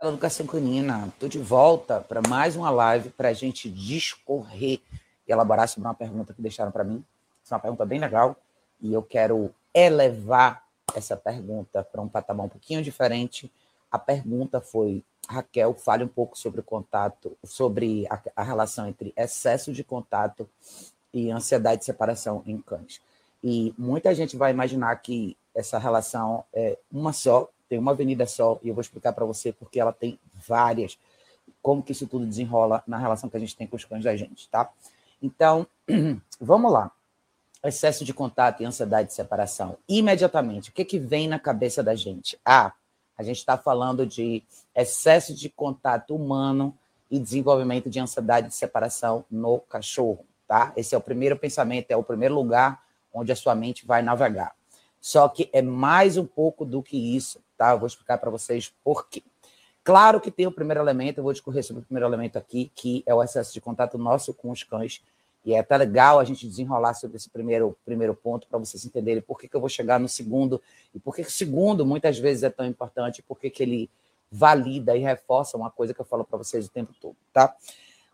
[0.00, 4.80] Educação Canina, estou de volta para mais uma live para a gente discorrer
[5.26, 7.04] e elaborar sobre uma pergunta que deixaram para mim.
[7.44, 8.36] Essa é uma pergunta bem legal
[8.80, 10.62] e eu quero elevar
[10.94, 13.50] essa pergunta para um patamar um pouquinho diferente.
[13.90, 19.12] A pergunta foi: Raquel, fale um pouco sobre o contato, sobre a, a relação entre
[19.16, 20.48] excesso de contato
[21.12, 23.00] e ansiedade de separação em cães.
[23.42, 28.58] E muita gente vai imaginar que essa relação é uma só, tem uma avenida só,
[28.62, 30.98] e eu vou explicar para você porque ela tem várias,
[31.60, 34.16] como que isso tudo desenrola na relação que a gente tem com os cães da
[34.16, 34.70] gente, tá?
[35.22, 35.66] Então,
[36.40, 36.90] vamos lá.
[37.64, 39.76] Excesso de contato e ansiedade de separação.
[39.88, 42.38] Imediatamente, o que, que vem na cabeça da gente?
[42.44, 42.72] Ah,
[43.16, 46.72] a gente está falando de excesso de contato humano
[47.10, 50.72] e desenvolvimento de ansiedade de separação no cachorro, tá?
[50.76, 52.80] Esse é o primeiro pensamento, é o primeiro lugar
[53.12, 54.54] onde a sua mente vai navegar.
[55.00, 57.72] Só que é mais um pouco do que isso, tá?
[57.72, 59.22] Eu vou explicar para vocês por quê.
[59.84, 63.02] Claro que tem o primeiro elemento, eu vou discorrer sobre o primeiro elemento aqui, que
[63.04, 65.02] é o excesso de contato nosso com os cães.
[65.44, 69.22] E é até legal a gente desenrolar sobre esse primeiro, primeiro ponto para vocês entenderem
[69.22, 70.60] por que, que eu vou chegar no segundo
[70.94, 73.90] e por que, que o segundo muitas vezes é tão importante, por que, que ele
[74.30, 77.54] valida e reforça uma coisa que eu falo para vocês o tempo todo, tá?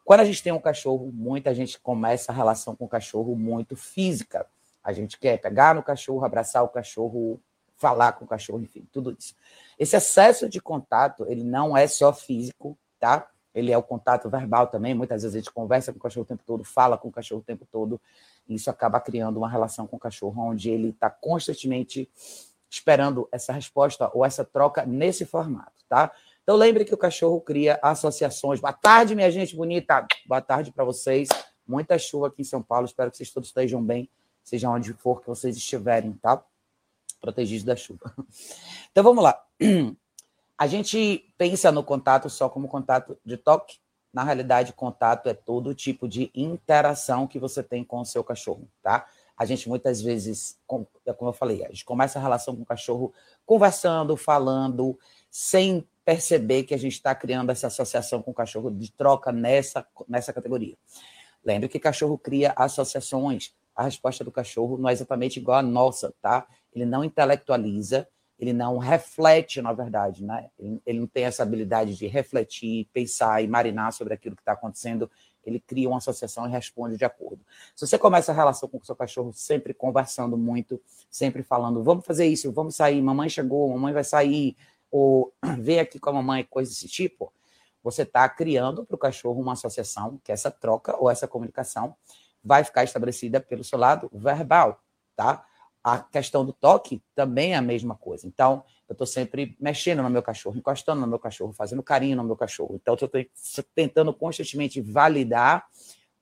[0.04, 3.74] Quando a gente tem um cachorro, muita gente começa a relação com o cachorro muito
[3.74, 4.46] física.
[4.82, 7.40] A gente quer pegar no cachorro, abraçar o cachorro,
[7.84, 9.34] falar com o cachorro, enfim, tudo isso.
[9.78, 13.28] Esse excesso de contato, ele não é só físico, tá?
[13.54, 14.94] Ele é o contato verbal também.
[14.94, 17.42] Muitas vezes a gente conversa com o cachorro o tempo todo, fala com o cachorro
[17.42, 18.00] o tempo todo.
[18.48, 22.10] E isso acaba criando uma relação com o cachorro onde ele está constantemente
[22.70, 26.10] esperando essa resposta ou essa troca nesse formato, tá?
[26.42, 28.60] Então lembre que o cachorro cria associações.
[28.60, 30.06] Boa tarde, minha gente bonita.
[30.26, 31.28] Boa tarde para vocês.
[31.68, 32.86] Muita chuva aqui em São Paulo.
[32.86, 34.08] Espero que vocês todos estejam bem
[34.44, 36.44] seja onde for que vocês estiverem, tá?
[37.24, 38.14] Protegidos da chuva.
[38.92, 39.42] Então vamos lá.
[40.58, 43.78] A gente pensa no contato só como contato de toque.
[44.12, 48.68] Na realidade, contato é todo tipo de interação que você tem com o seu cachorro,
[48.80, 49.06] tá?
[49.36, 50.86] A gente muitas vezes, como
[51.22, 53.12] eu falei, a gente começa a relação com o cachorro
[53.44, 54.96] conversando, falando,
[55.28, 59.84] sem perceber que a gente está criando essa associação com o cachorro de troca nessa,
[60.06, 60.76] nessa categoria.
[61.42, 66.14] Lembre que cachorro cria associações a resposta do cachorro não é exatamente igual à nossa,
[66.22, 66.46] tá?
[66.74, 68.08] Ele não intelectualiza,
[68.38, 70.50] ele não reflete, na verdade, né?
[70.58, 74.52] Ele, ele não tem essa habilidade de refletir, pensar e marinar sobre aquilo que está
[74.52, 75.10] acontecendo.
[75.44, 77.44] Ele cria uma associação e responde de acordo.
[77.76, 80.80] Se você começa a relação com o seu cachorro sempre conversando muito,
[81.10, 84.56] sempre falando, vamos fazer isso, vamos sair, mamãe chegou, mamãe vai sair,
[84.90, 87.32] ou vem aqui com a mamãe, coisa desse tipo,
[87.82, 91.94] você está criando para o cachorro uma associação, que essa troca ou essa comunicação,
[92.42, 94.80] vai ficar estabelecida pelo seu lado verbal,
[95.14, 95.44] tá?
[95.84, 98.26] A questão do toque também é a mesma coisa.
[98.26, 102.24] Então, eu estou sempre mexendo no meu cachorro, encostando no meu cachorro, fazendo carinho no
[102.24, 102.74] meu cachorro.
[102.74, 105.66] Então, eu estou tentando constantemente validar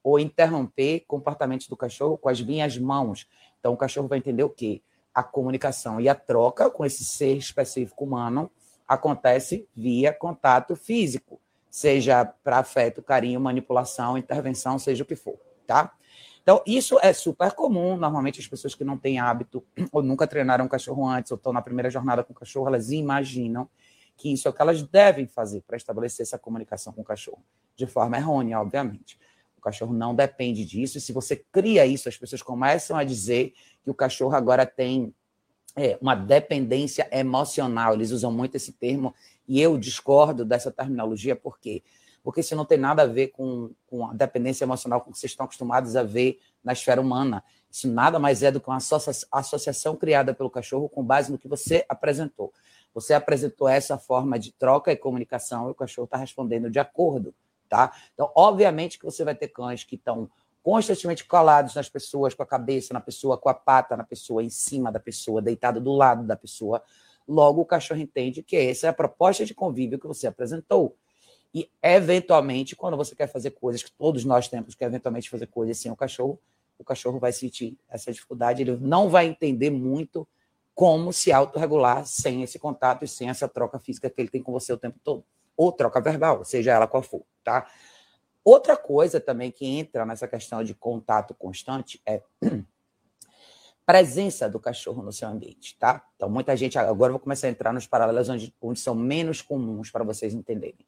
[0.03, 3.29] ou interromper comportamentos do cachorro com as minhas mãos.
[3.61, 4.83] Então, o cachorro vai entender o quê?
[5.15, 8.51] A comunicação e a troca com esse ser específico humano
[8.89, 11.41] acontece via contato físico,
[11.71, 15.93] seja para afeto, carinho, manipulação, intervenção, seja o que for, tá?
[16.43, 17.97] Então, isso é super comum.
[17.97, 21.63] Normalmente, as pessoas que não têm hábito ou nunca treinaram cachorro antes ou estão na
[21.63, 23.69] primeira jornada com o cachorro, elas imaginam
[24.17, 27.43] que isso é o que elas devem fazer para estabelecer essa comunicação com o cachorro.
[27.77, 29.19] De forma errônea, obviamente.
[29.57, 30.99] O cachorro não depende disso.
[30.99, 35.15] E se você cria isso, as pessoas começam a dizer que o cachorro agora tem
[35.77, 37.95] é, uma dependência emocional.
[37.95, 39.15] Eles usam muito esse termo
[39.47, 41.83] e eu discordo dessa terminologia, por quê?
[42.23, 45.45] Porque isso não tem nada a ver com, com a dependência emocional que vocês estão
[45.45, 47.43] acostumados a ver na esfera humana.
[47.71, 48.79] Isso nada mais é do que uma
[49.33, 52.53] associação criada pelo cachorro com base no que você apresentou.
[52.95, 57.35] Você apresentou essa forma de troca e comunicação e o cachorro está respondendo de acordo,
[57.69, 57.93] tá?
[58.13, 60.31] Então, obviamente que você vai ter cães que estão
[60.63, 64.51] constantemente colados nas pessoas, com a cabeça na pessoa, com a pata na pessoa, em
[64.51, 66.83] cima da pessoa, deitado do lado da pessoa.
[67.27, 70.97] Logo, o cachorro entende que essa é a proposta de convívio que você apresentou.
[71.55, 75.77] E, eventualmente, quando você quer fazer coisas, que todos nós temos que eventualmente fazer coisas
[75.77, 76.41] sem o cachorro,
[76.79, 80.27] o cachorro vai sentir essa dificuldade, ele não vai entender muito
[80.75, 84.51] como se autorregular sem esse contato e sem essa troca física que ele tem com
[84.51, 85.25] você o tempo todo.
[85.55, 87.71] Ou troca verbal, seja ela qual for, tá?
[88.43, 92.23] Outra coisa também que entra nessa questão de contato constante é
[93.87, 96.05] presença do cachorro no seu ambiente, tá?
[96.17, 96.79] Então, muita gente.
[96.79, 100.33] Agora eu vou começar a entrar nos paralelos onde, onde são menos comuns para vocês
[100.33, 100.85] entenderem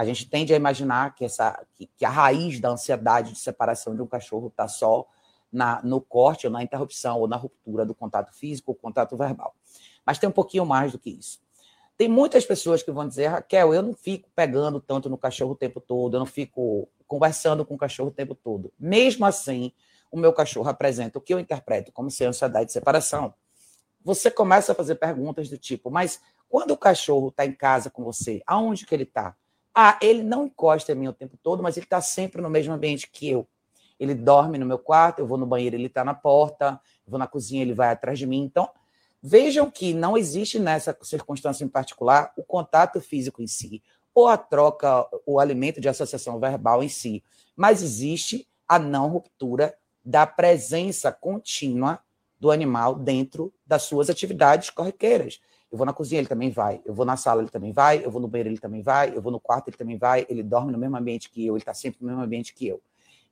[0.00, 3.94] a gente tende a imaginar que, essa, que, que a raiz da ansiedade de separação
[3.94, 5.06] de um cachorro está só
[5.52, 9.54] na, no corte, ou na interrupção, ou na ruptura do contato físico ou contato verbal.
[10.06, 11.38] Mas tem um pouquinho mais do que isso.
[11.98, 15.56] Tem muitas pessoas que vão dizer, Raquel, eu não fico pegando tanto no cachorro o
[15.56, 18.72] tempo todo, eu não fico conversando com o cachorro o tempo todo.
[18.78, 19.70] Mesmo assim,
[20.10, 23.34] o meu cachorro apresenta o que eu interpreto como ser ansiedade de separação.
[24.02, 28.02] Você começa a fazer perguntas do tipo, mas quando o cachorro está em casa com
[28.02, 29.36] você, aonde que ele está?
[29.74, 32.72] Ah, ele não encosta em mim o tempo todo, mas ele está sempre no mesmo
[32.72, 33.46] ambiente que eu.
[33.98, 37.18] Ele dorme no meu quarto, eu vou no banheiro, ele está na porta, eu vou
[37.18, 38.42] na cozinha, ele vai atrás de mim.
[38.42, 38.68] Então,
[39.22, 43.82] Vejam que não existe nessa circunstância em particular o contato físico em si,
[44.14, 47.22] ou a troca, o alimento de associação verbal em si,
[47.54, 52.00] mas existe a não ruptura da presença contínua
[52.38, 55.38] do animal dentro das suas atividades corriqueiras.
[55.70, 56.80] Eu vou na cozinha, ele também vai.
[56.84, 58.04] Eu vou na sala, ele também vai.
[58.04, 59.16] Eu vou no banheiro, ele também vai.
[59.16, 60.26] Eu vou no quarto, ele também vai.
[60.28, 61.54] Ele dorme no mesmo ambiente que eu.
[61.54, 62.82] Ele está sempre no mesmo ambiente que eu.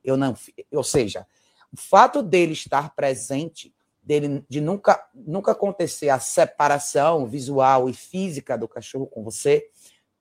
[0.03, 0.35] Eu não,
[0.71, 1.27] ou seja,
[1.71, 8.57] o fato dele estar presente dele de nunca, nunca acontecer a separação visual e física
[8.57, 9.69] do cachorro com você,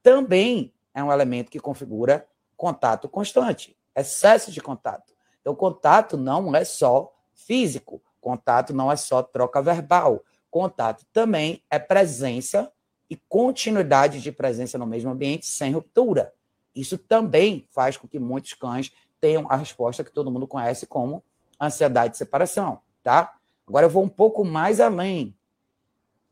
[0.02, 2.26] também é um elemento que configura
[2.56, 5.14] contato constante, excesso de contato.
[5.40, 11.78] Então, contato não é só físico, contato não é só troca verbal, contato também é
[11.78, 12.72] presença
[13.10, 16.32] e continuidade de presença no mesmo ambiente sem ruptura.
[16.74, 21.24] Isso também faz com que muitos cães tenham a resposta que todo mundo conhece como
[21.60, 23.34] ansiedade de separação, tá?
[23.66, 25.34] Agora eu vou um pouco mais além.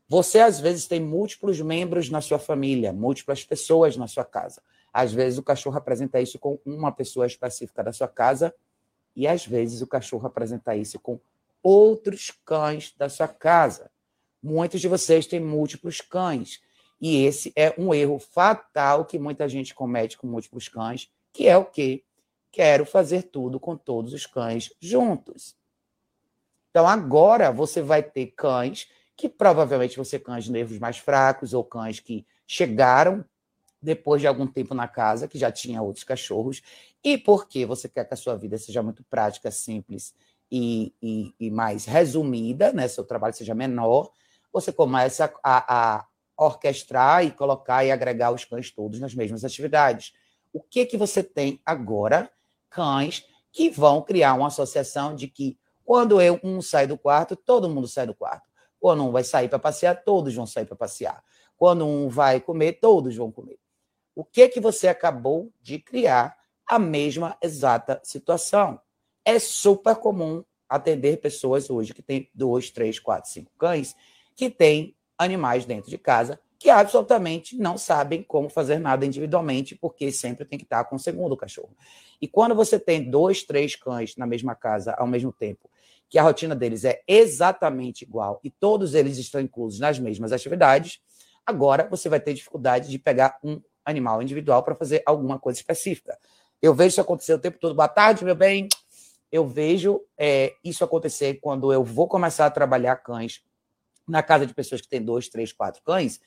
[0.07, 4.61] Você, às vezes, tem múltiplos membros na sua família, múltiplas pessoas na sua casa.
[4.93, 8.55] Às vezes, o cachorro apresenta isso com uma pessoa específica da sua casa,
[9.13, 11.19] e às vezes, o cachorro apresenta isso com
[11.61, 13.91] outros cães da sua casa.
[14.41, 16.61] Muitos de vocês têm múltiplos cães,
[16.99, 21.57] e esse é um erro fatal que muita gente comete com múltiplos cães, que é
[21.57, 22.03] o quê?
[22.51, 25.55] Quero fazer tudo com todos os cães juntos.
[26.69, 31.63] Então, agora você vai ter cães que provavelmente ser cães de nervos mais fracos ou
[31.63, 33.25] cães que chegaram
[33.81, 36.61] depois de algum tempo na casa, que já tinha outros cachorros,
[37.03, 40.13] e porque você quer que a sua vida seja muito prática, simples
[40.51, 42.87] e, e, e mais resumida, né?
[42.87, 44.11] seu trabalho seja menor,
[44.51, 46.07] você começa a, a,
[46.37, 50.13] orquestrar e colocar e agregar os cães todos nas mesmas atividades.
[50.53, 52.31] O que que você tem agora?
[52.69, 57.69] Cães que vão criar uma associação de que quando eu, um sai do quarto, todo
[57.69, 58.47] mundo sai do quarto.
[58.79, 61.23] Quando um vai sair para passear, todos vão sair para passear.
[61.57, 63.57] Quando um vai comer, todos vão comer.
[64.13, 66.37] O que que você acabou de criar?
[66.67, 68.79] A mesma exata situação.
[69.23, 73.95] É super comum atender pessoas hoje que têm dois, três, quatro, cinco cães,
[74.37, 80.11] que têm animais dentro de casa que absolutamente não sabem como fazer nada individualmente, porque
[80.11, 81.75] sempre tem que estar com o segundo cachorro.
[82.21, 85.69] E quando você tem dois, três cães na mesma casa ao mesmo tempo,
[86.09, 90.99] que a rotina deles é exatamente igual e todos eles estão inclusos nas mesmas atividades,
[91.45, 96.17] agora você vai ter dificuldade de pegar um animal individual para fazer alguma coisa específica.
[96.61, 97.75] Eu vejo isso acontecer o tempo todo.
[97.75, 98.67] Boa tarde, meu bem.
[99.31, 103.41] Eu vejo é, isso acontecer quando eu vou começar a trabalhar cães
[104.07, 106.19] na casa de pessoas que têm dois, três, quatro cães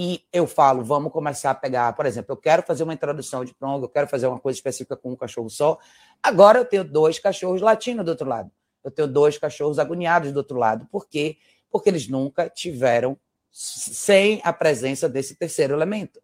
[0.00, 3.52] e eu falo, vamos começar a pegar, por exemplo, eu quero fazer uma introdução de
[3.52, 5.76] pronto, eu quero fazer uma coisa específica com um cachorro só.
[6.22, 8.48] Agora eu tenho dois cachorros latinos do outro lado.
[8.84, 10.86] Eu tenho dois cachorros agoniados do outro lado.
[10.86, 11.38] Por quê?
[11.68, 13.18] Porque eles nunca tiveram
[13.50, 16.22] sem a presença desse terceiro elemento.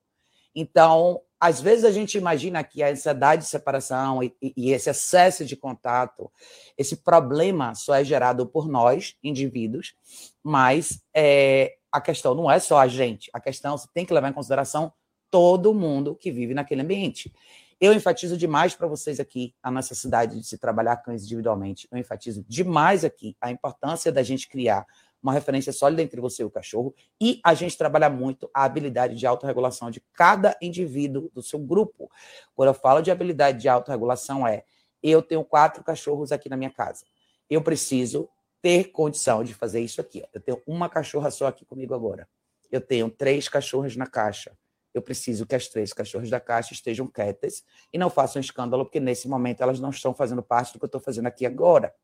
[0.55, 5.45] Então, às vezes a gente imagina que a ansiedade de separação e, e, esse excesso
[5.45, 6.33] de contato,
[6.79, 9.95] esse problema só é gerado por nós, indivíduos,
[10.43, 14.31] mas é, a questão não é só a gente, a questão você tem que levar
[14.31, 14.91] em consideração
[15.31, 17.31] todo mundo que vive naquele ambiente.
[17.79, 21.87] Eu enfatizo demais para vocês aqui a necessidade de se trabalhar cães individualmente.
[21.93, 24.87] Eu enfatizo demais aqui a importância da gente criar
[25.25, 29.17] uma referência sólida entre você e o cachorro e a gente trabalha muito a habilidade
[29.17, 32.11] de autorregulação de cada indivíduo do seu grupo.
[32.55, 34.65] Quando eu falo de habilidade de autorregulação é
[35.03, 37.05] eu tenho quatro cachorros aqui na minha casa.
[37.49, 38.29] Eu preciso
[38.61, 40.23] ter condição de fazer isso aqui.
[40.33, 42.29] Eu tenho uma cachorra só aqui comigo agora.
[42.71, 44.57] Eu tenho três cachorras na caixa.
[44.93, 49.01] Eu preciso que as três cachorras da caixa estejam quietas e não façam escândalo, porque
[49.01, 51.95] nesse momento elas não estão fazendo parte do que eu estou fazendo aqui agora.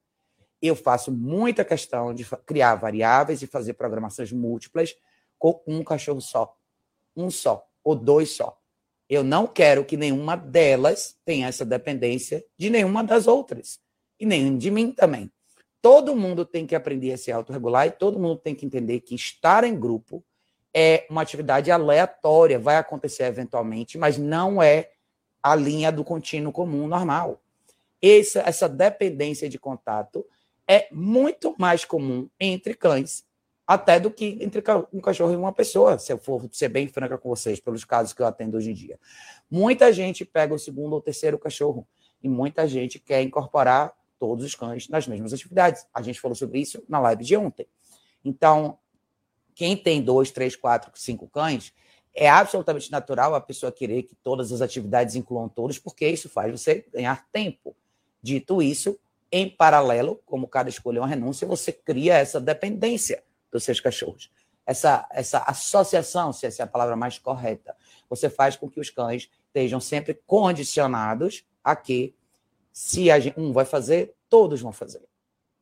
[0.61, 4.95] Eu faço muita questão de criar variáveis e fazer programações múltiplas
[5.39, 6.57] com um cachorro só.
[7.17, 8.59] Um só, ou dois só.
[9.09, 13.81] Eu não quero que nenhuma delas tenha essa dependência de nenhuma das outras.
[14.19, 15.33] E nem de mim também.
[15.83, 19.15] Todo mundo tem que aprender a se autorregular e todo mundo tem que entender que
[19.15, 20.23] estar em grupo
[20.73, 24.91] é uma atividade aleatória, vai acontecer eventualmente, mas não é
[25.43, 27.41] a linha do contínuo comum normal.
[28.01, 30.25] Essa, essa dependência de contato
[30.71, 33.25] é muito mais comum entre cães
[33.67, 34.63] até do que entre
[34.93, 38.13] um cachorro e uma pessoa, se eu for ser bem franca com vocês, pelos casos
[38.13, 38.97] que eu atendo hoje em dia.
[39.51, 41.85] Muita gente pega o segundo ou terceiro cachorro
[42.23, 45.85] e muita gente quer incorporar todos os cães nas mesmas atividades.
[45.93, 47.67] A gente falou sobre isso na live de ontem.
[48.25, 48.79] Então,
[49.57, 51.75] quem tem dois, três, quatro, cinco cães,
[52.15, 56.53] é absolutamente natural a pessoa querer que todas as atividades incluam todos, porque isso faz
[56.53, 57.75] você ganhar tempo.
[58.23, 58.97] Dito isso,
[59.33, 64.31] em paralelo, como cada escolha é uma renúncia, você cria essa dependência dos seus cachorros.
[64.67, 67.77] Essa, essa associação, se essa é a palavra mais correta,
[68.09, 72.15] você faz com que os cães estejam sempre condicionados a que,
[72.73, 75.03] se um vai fazer, todos vão fazer.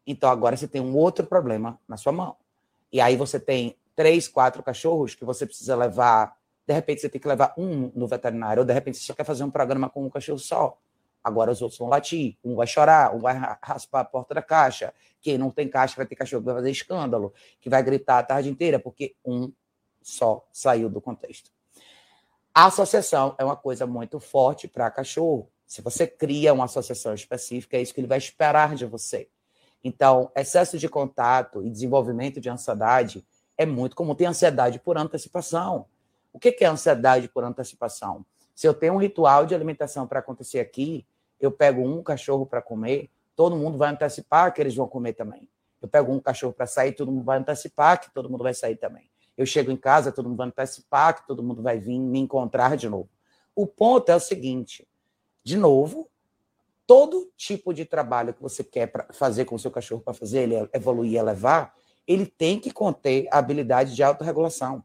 [0.06, 2.36] Então agora você tem um outro problema na sua mão.
[2.92, 6.36] E aí você tem três, quatro cachorros que você precisa levar.
[6.66, 9.24] De repente você tem que levar um no veterinário, ou de repente você só quer
[9.24, 10.78] fazer um programa com um cachorro só.
[11.28, 14.94] Agora os outros vão latir, um vai chorar, um vai raspar a porta da caixa.
[15.20, 18.22] Quem não tem caixa vai ter cachorro que vai fazer escândalo, que vai gritar a
[18.22, 19.52] tarde inteira, porque um
[20.02, 21.50] só saiu do contexto.
[22.54, 25.50] A associação é uma coisa muito forte para cachorro.
[25.66, 29.28] Se você cria uma associação específica, é isso que ele vai esperar de você.
[29.84, 33.24] Então, excesso de contato e desenvolvimento de ansiedade
[33.56, 34.14] é muito comum.
[34.14, 35.86] Tem ansiedade por antecipação.
[36.32, 38.24] O que é ansiedade por antecipação?
[38.54, 41.06] Se eu tenho um ritual de alimentação para acontecer aqui,
[41.40, 45.48] eu pego um cachorro para comer, todo mundo vai antecipar que eles vão comer também.
[45.80, 48.76] Eu pego um cachorro para sair, todo mundo vai antecipar que todo mundo vai sair
[48.76, 49.08] também.
[49.36, 52.76] Eu chego em casa, todo mundo vai antecipar que todo mundo vai vir me encontrar
[52.76, 53.08] de novo.
[53.54, 54.86] O ponto é o seguinte:
[55.44, 56.10] de novo,
[56.86, 60.68] todo tipo de trabalho que você quer fazer com o seu cachorro para fazer ele
[60.72, 61.74] evoluir e elevar,
[62.06, 64.84] ele tem que conter a habilidade de autorregulação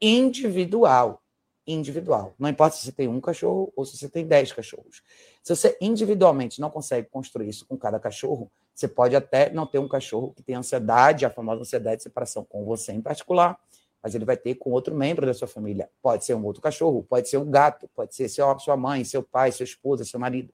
[0.00, 1.22] individual
[1.66, 2.34] individual.
[2.38, 5.02] Não importa se você tem um cachorro ou se você tem dez cachorros.
[5.42, 9.78] Se você individualmente não consegue construir isso com cada cachorro, você pode até não ter
[9.78, 13.58] um cachorro que tem ansiedade, a famosa ansiedade de separação com você em particular,
[14.02, 15.88] mas ele vai ter com outro membro da sua família.
[16.02, 19.22] Pode ser um outro cachorro, pode ser um gato, pode ser seu, sua mãe, seu
[19.22, 20.52] pai, sua esposa, seu marido.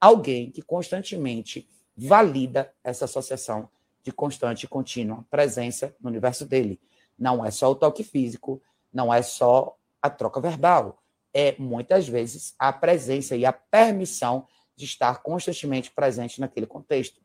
[0.00, 3.68] Alguém que constantemente valida essa associação
[4.02, 6.80] de constante e contínua presença no universo dele.
[7.18, 11.02] Não é só o toque físico, não é só a troca verbal,
[11.32, 17.20] é muitas vezes a presença e a permissão de estar constantemente presente naquele contexto.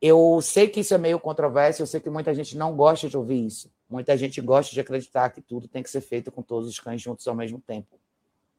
[0.00, 3.16] Eu sei que isso é meio controverso, eu sei que muita gente não gosta de
[3.16, 3.72] ouvir isso.
[3.88, 7.00] Muita gente gosta de acreditar que tudo tem que ser feito com todos os cães
[7.00, 7.98] juntos ao mesmo tempo.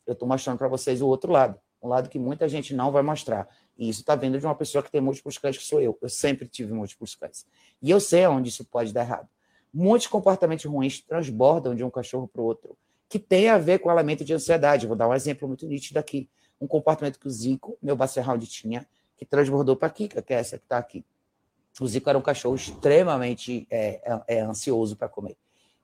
[0.06, 3.04] Eu estou mostrando para vocês o outro lado, um lado que muita gente não vai
[3.04, 3.48] mostrar.
[3.78, 5.98] E isso está vindo de uma pessoa que tem múltiplos cães, que sou eu.
[6.02, 7.46] Eu sempre tive múltiplos cães.
[7.82, 9.30] E eu sei onde isso pode dar errado.
[9.78, 12.78] Muitos comportamentos ruins transbordam de um cachorro para o outro
[13.10, 14.88] que tem a ver com o elemento de ansiedade.
[14.88, 16.30] Vou dar um exemplo muito nítido aqui.
[16.62, 20.38] Um comportamento que o Zico, meu Basset tinha, que transbordou para a Kika, que é
[20.38, 21.04] essa que está aqui.
[21.78, 25.36] O Zico era um cachorro extremamente é, é, é ansioso para comer.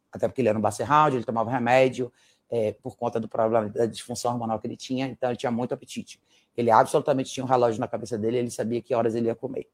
[0.10, 2.13] Até porque ele era um Basset ele tomava remédio
[2.50, 5.74] é, por conta do problema da disfunção hormonal que ele tinha, então ele tinha muito
[5.74, 6.17] apetite.
[6.55, 9.67] Ele absolutamente tinha um relógio na cabeça dele, ele sabia que horas ele ia comer.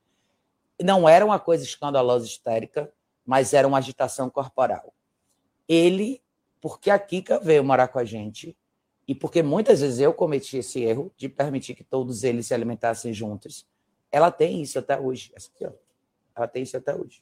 [0.83, 2.91] Não era uma coisa escandalosa, histérica,
[3.27, 4.93] mas era uma agitação corporal.
[5.67, 6.23] Ele
[6.61, 8.57] porque a Kika veio morar com a gente
[9.07, 13.13] e porque muitas vezes eu cometi esse erro de permitir que todos eles se alimentassem
[13.13, 13.67] juntos.
[14.11, 15.31] Ela tem isso até hoje.
[15.35, 15.71] Essa aqui, ó.
[16.35, 17.21] Ela tem isso até hoje.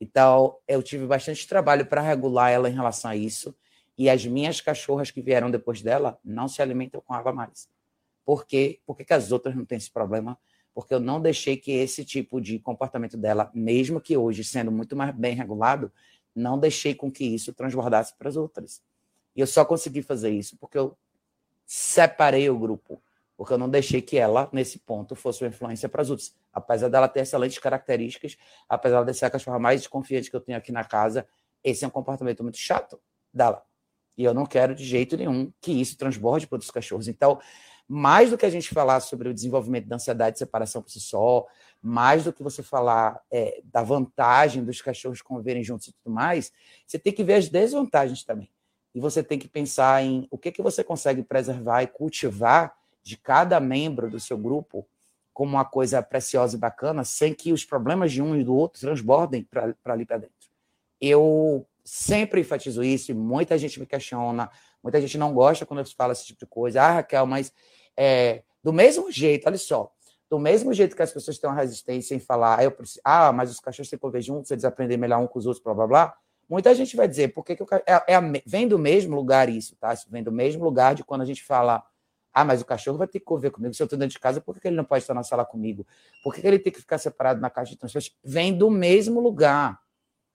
[0.00, 3.54] Então, eu tive bastante trabalho para regular ela em relação a isso.
[3.96, 7.68] E as minhas cachorras que vieram depois dela não se alimentam com água mais.
[8.24, 8.80] Por quê?
[8.84, 10.38] Por que, que as outras não têm esse problema?
[10.74, 14.96] Porque eu não deixei que esse tipo de comportamento dela, mesmo que hoje sendo muito
[14.96, 15.92] mais bem regulado,
[16.34, 18.82] não deixei com que isso transbordasse para as outras.
[19.36, 20.96] E eu só consegui fazer isso porque eu
[21.64, 23.00] separei o grupo,
[23.36, 26.34] porque eu não deixei que ela, nesse ponto, fosse uma influência para as outras.
[26.52, 28.36] Apesar dela ter excelentes características,
[28.68, 31.26] apesar de ser a cachorra mais desconfiante que eu tenho aqui na casa,
[31.62, 33.00] esse é um comportamento muito chato
[33.32, 33.64] dela.
[34.16, 37.08] E eu não quero de jeito nenhum que isso transborde para outros cachorros.
[37.08, 37.40] Então,
[37.88, 41.00] mais do que a gente falar sobre o desenvolvimento da ansiedade de separação por si
[41.00, 41.46] só,
[41.82, 46.50] mais do que você falar é, da vantagem dos cachorros conviverem juntos e tudo mais,
[46.86, 48.50] você tem que ver as desvantagens também.
[48.94, 53.16] E você tem que pensar em o que, que você consegue preservar e cultivar de
[53.16, 54.86] cada membro do seu grupo
[55.32, 58.80] como uma coisa preciosa e bacana, sem que os problemas de um e do outro
[58.80, 60.48] transbordem para ali para dentro.
[61.00, 64.48] Eu sempre enfatizo isso e muita gente me questiona,
[64.84, 66.80] muita gente não gosta quando eu falo esse tipo de coisa.
[66.80, 67.52] Ah, Raquel, mas
[67.96, 69.90] é, do mesmo jeito, olha só,
[70.30, 73.32] do mesmo jeito que as pessoas têm uma resistência em falar, ah, eu preciso, ah
[73.32, 75.74] mas os cachorros têm que conviver juntos, eles aprendem melhor um com os outros, blá
[75.74, 76.14] blá blá.
[76.48, 79.94] Muita gente vai dizer, porque que o, é, é, vem do mesmo lugar isso, tá?
[80.08, 81.82] Vem do mesmo lugar de quando a gente fala,
[82.32, 83.72] Ah, mas o cachorro vai ter que conviver comigo.
[83.72, 85.86] Se eu estou dentro de casa, por que ele não pode estar na sala comigo?
[86.22, 88.14] Por que ele tem que ficar separado na caixa de transporte?
[88.24, 89.80] Vem do mesmo lugar.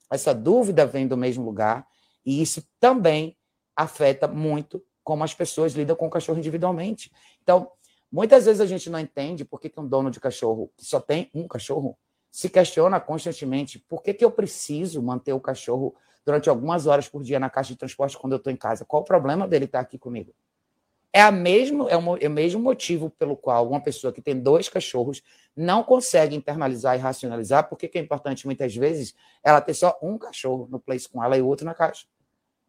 [0.09, 1.85] Essa dúvida vem do mesmo lugar.
[2.25, 3.37] E isso também
[3.79, 7.11] afeta muito como as pessoas lidam com o cachorro individualmente.
[7.41, 7.71] Então,
[8.11, 10.99] muitas vezes a gente não entende por que, que um dono de cachorro que só
[10.99, 11.97] tem um cachorro
[12.29, 15.95] se questiona constantemente por que, que eu preciso manter o cachorro
[16.25, 18.83] durante algumas horas por dia na caixa de transporte quando eu estou em casa.
[18.85, 20.33] Qual o problema dele estar aqui comigo?
[21.11, 24.39] É, a mesmo, é, o, é o mesmo motivo pelo qual uma pessoa que tem
[24.39, 25.23] dois cachorros
[25.55, 30.17] não consegue internalizar e racionalizar porque que é importante, muitas vezes, ela ter só um
[30.17, 32.05] cachorro no place com ela e o outro na caixa.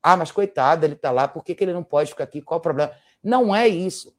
[0.02, 2.40] Ah, mas coitado, ele está lá, por que, que ele não pode ficar aqui?
[2.40, 2.92] Qual o problema?
[3.22, 4.14] Não é isso.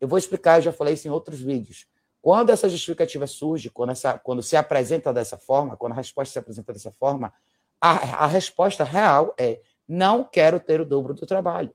[0.00, 1.86] Eu vou explicar, eu já falei isso em outros vídeos.
[2.20, 6.38] Quando essa justificativa surge, quando, essa, quando se apresenta dessa forma, quando a resposta se
[6.38, 7.32] apresenta dessa forma,
[7.80, 11.72] a, a resposta real é: não quero ter o dobro do trabalho.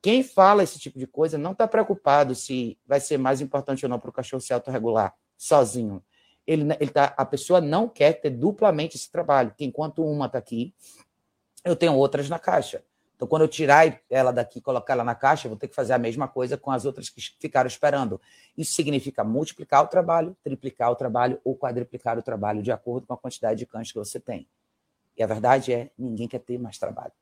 [0.00, 3.88] Quem fala esse tipo de coisa não está preocupado se vai ser mais importante ou
[3.88, 6.02] não para o cachorro se autorregular sozinho.
[6.46, 10.38] Ele, ele tá, a pessoa não quer ter duplamente esse trabalho, que enquanto uma está
[10.38, 10.74] aqui,
[11.64, 12.84] eu tenho outras na caixa.
[13.16, 15.74] Então, quando eu tirar ela daqui e colocar ela na caixa, eu vou ter que
[15.74, 18.20] fazer a mesma coisa com as outras que ficaram esperando.
[18.56, 23.14] Isso significa multiplicar o trabalho, triplicar o trabalho ou quadriplicar o trabalho de acordo com
[23.14, 24.48] a quantidade de cães que você tem.
[25.16, 27.12] E a verdade é, ninguém quer ter mais trabalho.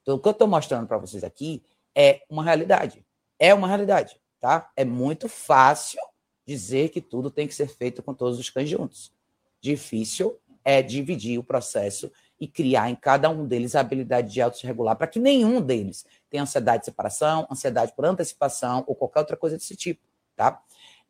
[0.00, 1.62] Então, o que eu estou mostrando para vocês aqui
[1.94, 3.04] é uma realidade.
[3.38, 4.70] É uma realidade, tá?
[4.74, 6.00] É muito fácil
[6.46, 9.12] dizer que tudo tem que ser feito com todos os cães juntos.
[9.60, 12.10] Difícil é dividir o processo
[12.42, 16.42] e criar em cada um deles a habilidade de auto-regular para que nenhum deles tenha
[16.42, 20.00] ansiedade de separação, ansiedade por antecipação ou qualquer outra coisa desse tipo,
[20.34, 20.60] tá?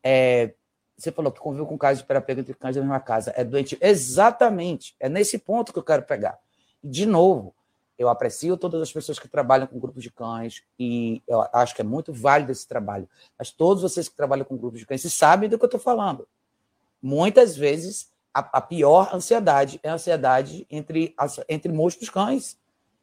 [0.04, 0.52] É,
[0.94, 3.32] você falou que conviveu com casos de perapego entre cães da mesma casa.
[3.34, 3.78] É doente.
[3.80, 4.94] Exatamente.
[5.00, 6.38] É nesse ponto que eu quero pegar.
[6.84, 7.54] De novo,
[7.96, 11.80] eu aprecio todas as pessoas que trabalham com grupos de cães e eu acho que
[11.80, 13.08] é muito válido esse trabalho.
[13.38, 16.28] Mas todos vocês que trabalham com grupos de cães, sabem do que eu estou falando.
[17.00, 21.14] Muitas vezes, a, a, pior ansiedade é a ansiedade entre,
[21.48, 22.58] entre múltiplos cães.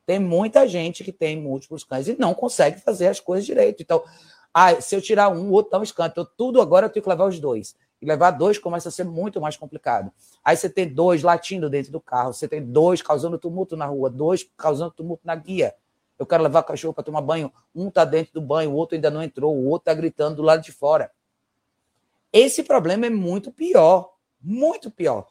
[0.05, 3.83] Tem muita gente que tem múltiplos cães e não consegue fazer as coisas direito.
[3.83, 4.03] Então,
[4.53, 6.11] ah, se eu tirar um, o outro dá um escanto.
[6.19, 7.75] Então, tudo agora eu tenho que levar os dois.
[8.01, 10.11] E levar dois começa a ser muito mais complicado.
[10.43, 14.09] Aí você tem dois latindo dentro do carro, você tem dois causando tumulto na rua,
[14.09, 15.75] dois causando tumulto na guia.
[16.17, 18.95] Eu quero levar o cachorro para tomar banho, um está dentro do banho, o outro
[18.95, 21.11] ainda não entrou, o outro está gritando do lado de fora.
[22.31, 25.27] Esse problema é muito pior, muito pior,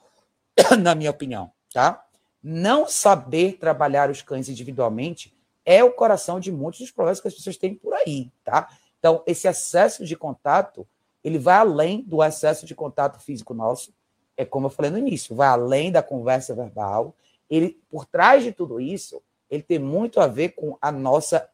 [0.81, 2.05] na minha opinião, tá?
[2.43, 7.35] Não saber trabalhar os cães individualmente é o coração de muitos dos problemas que as
[7.35, 8.69] pessoas têm por aí, tá?
[8.99, 10.87] Então, esse excesso de contato,
[11.23, 13.93] ele vai além do excesso de contato físico nosso,
[14.37, 17.15] é como eu falei no início, vai além da conversa verbal.
[17.51, 21.49] Ele, por trás de tudo isso, ele tem muito a ver com a nossa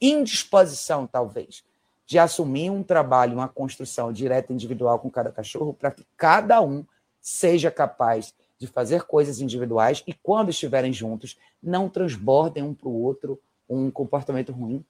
[0.00, 1.64] indisposição, talvez,
[2.06, 6.84] de assumir um trabalho, uma construção direta individual com cada cachorro, para que cada um
[7.20, 13.02] seja capaz de fazer coisas individuais e, quando estiverem juntos, não transbordem um para o
[13.02, 14.84] outro um comportamento ruim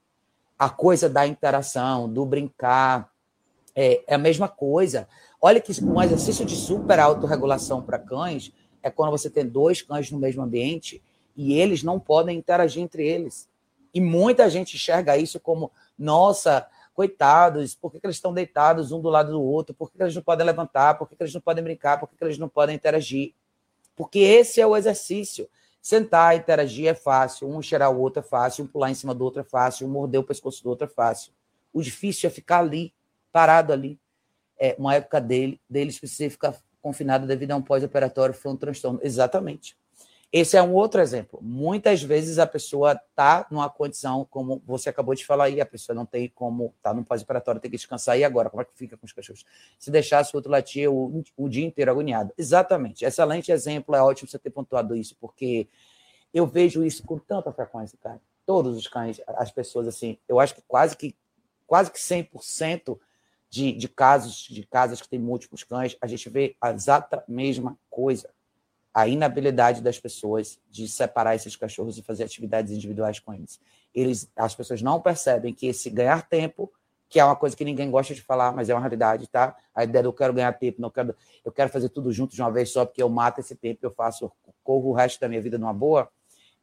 [0.59, 3.11] a coisa da interação, do brincar,
[3.75, 5.09] é, é a mesma coisa.
[5.41, 10.11] Olha que um exercício de super autorregulação para cães é quando você tem dois cães
[10.11, 11.03] no mesmo ambiente
[11.37, 13.49] e eles não podem interagir entre eles.
[13.93, 19.01] E muita gente enxerga isso como, nossa, coitados, por que, que eles estão deitados um
[19.01, 19.75] do lado do outro?
[19.75, 20.95] Por que, que eles não podem levantar?
[20.95, 21.99] Por que, que eles não podem brincar?
[21.99, 23.35] Por que, que eles não podem interagir?
[23.97, 25.49] Porque esse é o exercício.
[25.83, 29.23] Sentar, interagir é fácil, um cheirar o outro é fácil, um pular em cima do
[29.23, 31.33] outro é fácil, um morder o pescoço do outro é fácil.
[31.73, 32.95] O difícil é ficar ali,
[33.31, 33.99] parado ali.
[34.59, 39.01] É, uma época dele, deles precisa ficar confinado devido a um pós-operatório, foi um transtorno.
[39.03, 39.77] Exatamente.
[40.37, 41.39] Esse é um outro exemplo.
[41.41, 45.95] Muitas vezes a pessoa está numa condição, como você acabou de falar aí, a pessoa
[45.95, 48.19] não tem como, está no pós-operatório, tem que descansar.
[48.19, 48.51] E agora?
[48.51, 49.45] Como é que fica com os cachorros?
[49.79, 52.33] Se deixasse o outro latir o, o dia inteiro agoniado.
[52.37, 53.05] Exatamente.
[53.05, 53.95] Excelente exemplo.
[53.95, 55.69] É ótimo você ter pontuado isso, porque
[56.33, 58.21] eu vejo isso com tanta frequência, cara.
[58.45, 61.15] Todos os cães, as pessoas, assim, eu acho que quase que,
[61.65, 62.99] quase que 100%
[63.49, 67.79] de, de casos, de casas que têm múltiplos cães, a gente vê a exata mesma
[67.89, 68.35] coisa
[68.95, 73.61] a inabilidade das pessoas de separar esses cachorros e fazer atividades individuais com eles.
[73.93, 74.31] eles.
[74.37, 76.73] As pessoas não percebem que esse ganhar tempo,
[77.09, 79.57] que é uma coisa que ninguém gosta de falar, mas é uma realidade, tá?
[79.75, 82.41] A ideia de eu quero ganhar tempo, não quero, eu quero fazer tudo junto de
[82.41, 84.31] uma vez só, porque eu mato esse tempo, eu faço,
[84.63, 86.09] corro o resto da minha vida numa boa,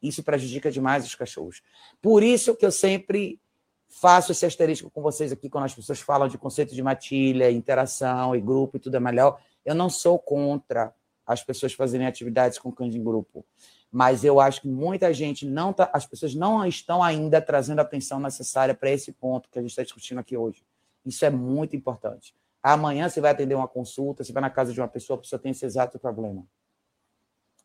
[0.01, 1.61] isso prejudica demais os cachorros.
[2.01, 3.41] Por isso que eu sempre
[3.89, 8.33] faço esse asterisco com vocês aqui, quando as pessoas falam de conceito de matilha, interação
[8.33, 9.37] e grupo e tudo é melhor.
[9.65, 10.93] Eu não sou contra
[11.25, 13.45] as pessoas fazerem atividades com cães em grupo.
[13.91, 17.81] Mas eu acho que muita gente não tá, as pessoas não estão ainda trazendo a
[17.81, 20.63] atenção necessária para esse ponto que a gente está discutindo aqui hoje.
[21.05, 22.33] Isso é muito importante.
[22.63, 25.39] Amanhã você vai atender uma consulta, você vai na casa de uma pessoa, a pessoa
[25.39, 26.45] tem esse exato problema.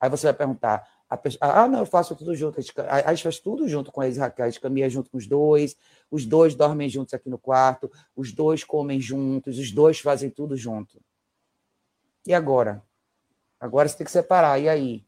[0.01, 0.87] Aí você vai perguntar,
[1.23, 2.59] pessoa, ah, não, eu faço tudo junto.
[2.59, 4.19] A gente faz tudo junto com eles.
[4.19, 5.77] A gente caminha junto com os dois,
[6.11, 10.57] os dois dormem juntos aqui no quarto, os dois comem juntos, os dois fazem tudo
[10.57, 11.01] junto.
[12.27, 12.83] E agora?
[13.61, 14.61] Agora você tem que separar.
[14.61, 15.05] E aí?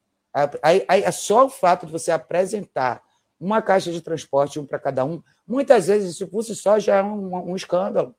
[0.63, 3.03] Aí, aí é só o fato de você apresentar
[3.41, 7.03] uma caixa de transporte, um para cada um, muitas vezes, se fosse só, já é
[7.03, 8.15] um, um escândalo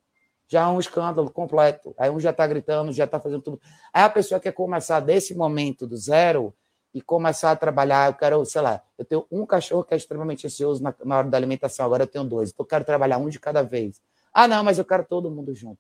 [0.50, 1.94] já é um escândalo completo.
[1.98, 3.62] Aí um já está gritando, já está fazendo tudo.
[3.94, 6.52] Aí a pessoa quer começar desse momento do zero
[6.92, 8.10] e começar a trabalhar.
[8.10, 11.30] Eu quero, sei lá, eu tenho um cachorro que é extremamente ansioso na, na hora
[11.30, 12.50] da alimentação, agora eu tenho dois.
[12.50, 14.02] Então eu quero trabalhar um de cada vez.
[14.34, 15.80] Ah, não, mas eu quero todo mundo junto.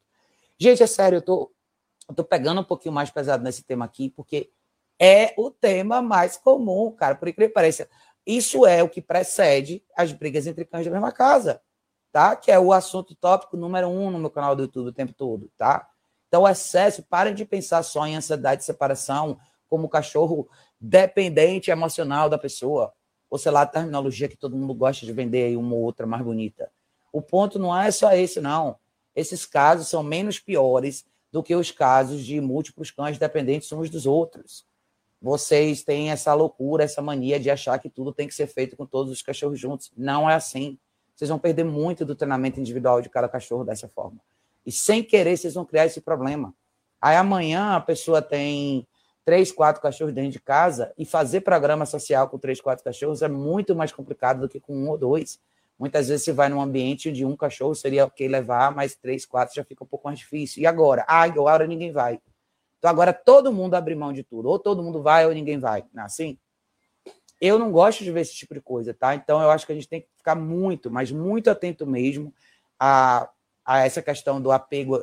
[0.59, 1.51] Gente, é sério, eu tô,
[2.09, 4.51] eu tô pegando um pouquinho mais pesado nesse tema aqui, porque
[4.99, 7.87] é o tema mais comum, cara, por incrível que pareça.
[8.25, 11.61] Isso é o que precede as brigas entre cães da mesma casa
[12.11, 12.35] tá?
[12.35, 15.51] Que é o assunto tópico número um no meu canal do YouTube o tempo todo,
[15.57, 15.87] tá?
[16.27, 20.47] Então, o excesso, parem de pensar só em ansiedade de separação como cachorro
[20.79, 22.93] dependente emocional da pessoa,
[23.29, 26.05] ou sei lá, a terminologia que todo mundo gosta de vender aí uma ou outra
[26.05, 26.71] mais bonita.
[27.11, 28.77] O ponto não é só esse, não.
[29.15, 34.05] Esses casos são menos piores do que os casos de múltiplos cães dependentes uns dos
[34.05, 34.65] outros.
[35.21, 38.85] Vocês têm essa loucura, essa mania de achar que tudo tem que ser feito com
[38.85, 39.91] todos os cachorros juntos.
[39.97, 40.79] Não é assim.
[41.13, 44.19] Vocês vão perder muito do treinamento individual de cada cachorro dessa forma.
[44.65, 46.53] E sem querer, vocês vão criar esse problema.
[47.01, 48.87] Aí amanhã a pessoa tem
[49.25, 53.27] três, quatro cachorros dentro de casa e fazer programa social com três, quatro cachorros é
[53.27, 55.39] muito mais complicado do que com um ou dois.
[55.79, 59.55] Muitas vezes você vai num ambiente de um cachorro, seria ok levar, mas três, quatro
[59.55, 60.61] já fica um pouco mais difícil.
[60.61, 61.05] E agora?
[61.07, 62.19] Ah, agora ninguém vai.
[62.77, 64.49] Então agora todo mundo abre mão de tudo.
[64.49, 65.85] Ou todo mundo vai ou ninguém vai.
[65.93, 66.37] Não é assim?
[67.39, 69.15] Eu não gosto de ver esse tipo de coisa, tá?
[69.15, 72.33] Então eu acho que a gente tem que ficar muito, mas muito atento mesmo
[72.77, 73.29] a,
[73.63, 74.97] a essa questão do apego,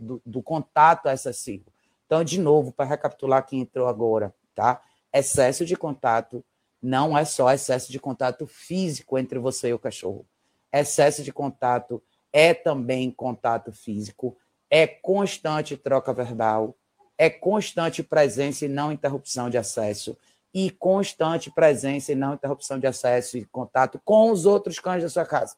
[0.00, 1.70] do, do contato excessivo.
[2.06, 4.80] Então, de novo, para recapitular quem entrou agora, tá?
[5.12, 6.42] Excesso de contato
[6.82, 10.26] não é só excesso de contato físico entre você e o cachorro.
[10.72, 14.36] Excesso de contato é também contato físico,
[14.68, 16.74] é constante troca verbal,
[17.16, 20.16] é constante presença e não interrupção de acesso
[20.52, 25.08] e constante presença e não interrupção de acesso e contato com os outros cães da
[25.08, 25.56] sua casa.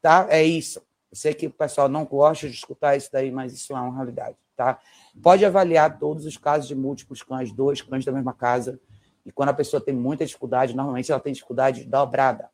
[0.00, 0.26] Tá?
[0.30, 0.80] É isso.
[1.10, 3.94] Eu sei que o pessoal não gosta de escutar isso daí, mas isso é uma
[3.94, 4.80] realidade, tá?
[5.22, 8.80] Pode avaliar todos os casos de múltiplos cães, dois cães da mesma casa,
[9.24, 12.50] e quando a pessoa tem muita dificuldade, normalmente ela tem dificuldade dobrada.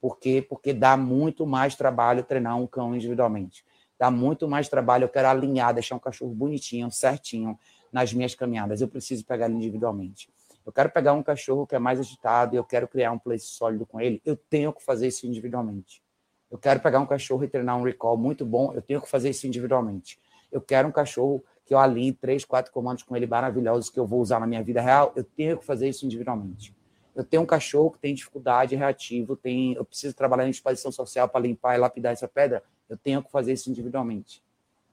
[0.00, 0.44] Por quê?
[0.46, 3.64] Porque dá muito mais trabalho treinar um cão individualmente.
[3.98, 7.56] Dá muito mais trabalho, eu quero alinhar, deixar um cachorro bonitinho, certinho
[7.92, 8.80] nas minhas caminhadas.
[8.80, 10.28] Eu preciso pegar ele individualmente
[10.64, 13.46] eu quero pegar um cachorro que é mais agitado e eu quero criar um place
[13.46, 16.02] sólido com ele, eu tenho que fazer isso individualmente.
[16.50, 19.30] Eu quero pegar um cachorro e treinar um recall muito bom, eu tenho que fazer
[19.30, 20.18] isso individualmente.
[20.50, 24.06] Eu quero um cachorro que eu alinhe três, quatro comandos com ele maravilhosos que eu
[24.06, 26.76] vou usar na minha vida real, eu tenho que fazer isso individualmente.
[27.16, 31.26] Eu tenho um cachorro que tem dificuldade reativo, tem, eu preciso trabalhar em exposição social
[31.30, 34.44] para limpar e lapidar essa pedra, eu tenho que fazer isso individualmente.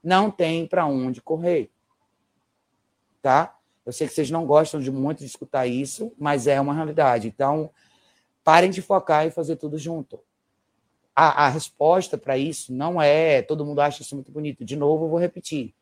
[0.02, 1.70] Não tem para onde correr.
[3.22, 3.58] Tá?
[3.86, 7.28] Eu sei que vocês não gostam de muito de escutar isso, mas é uma realidade.
[7.28, 7.72] Então,
[8.42, 10.18] parem de focar e fazer tudo junto.
[11.14, 14.64] A, a resposta para isso não é todo mundo acha isso muito bonito.
[14.64, 15.76] De novo, eu vou repetir.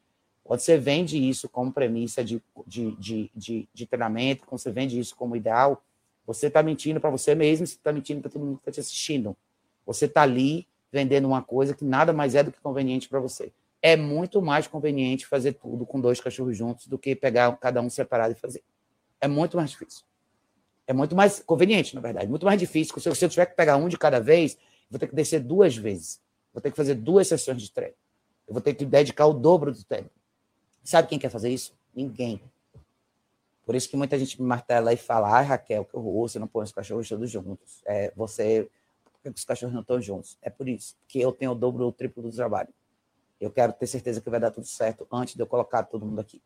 [0.47, 4.97] Quando você vende isso como premissa de, de, de, de, de treinamento, quando você vende
[4.97, 5.83] isso como ideal,
[6.25, 8.79] você está mentindo para você mesmo, você está mentindo para todo mundo que está te
[8.79, 9.35] assistindo.
[9.85, 13.51] Você está ali vendendo uma coisa que nada mais é do que conveniente para você
[13.81, 17.89] é muito mais conveniente fazer tudo com dois cachorros juntos do que pegar cada um
[17.89, 18.63] separado e fazer.
[19.21, 20.03] É muito mais difícil.
[20.85, 22.27] É muito mais conveniente, na verdade.
[22.27, 22.97] Muito mais difícil.
[22.99, 24.57] Se você tiver que pegar um de cada vez,
[24.89, 26.19] vou ter que descer duas vezes.
[26.53, 27.95] Vou ter que fazer duas sessões de treino.
[28.47, 30.09] Eu vou ter que dedicar o dobro do tempo.
[30.87, 31.73] Sabe quem quer fazer isso?
[31.93, 32.41] Ninguém.
[33.65, 36.47] Por isso que muita gente me martela e fala: ai, Raquel, que horror, você não
[36.47, 37.81] põe os cachorros todos juntos.
[37.85, 38.71] É, você.
[39.03, 40.37] Por que os cachorros não estão juntos?
[40.41, 40.95] É por isso.
[41.05, 42.69] que eu tenho o dobro ou o triplo do trabalho.
[43.37, 46.21] Eu quero ter certeza que vai dar tudo certo antes de eu colocar todo mundo
[46.21, 46.41] aqui.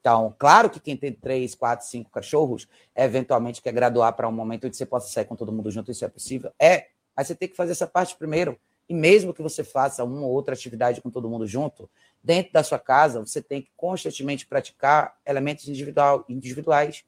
[0.00, 4.66] Então, claro que quem tem três, quatro, cinco cachorros, eventualmente quer graduar para um momento
[4.66, 6.52] onde você possa sair com todo mundo junto, isso é possível?
[6.58, 8.58] É, mas você tem que fazer essa parte primeiro.
[8.90, 11.88] E mesmo que você faça uma ou outra atividade com todo mundo junto,
[12.20, 17.04] dentro da sua casa, você tem que constantemente praticar elementos individual, individuais.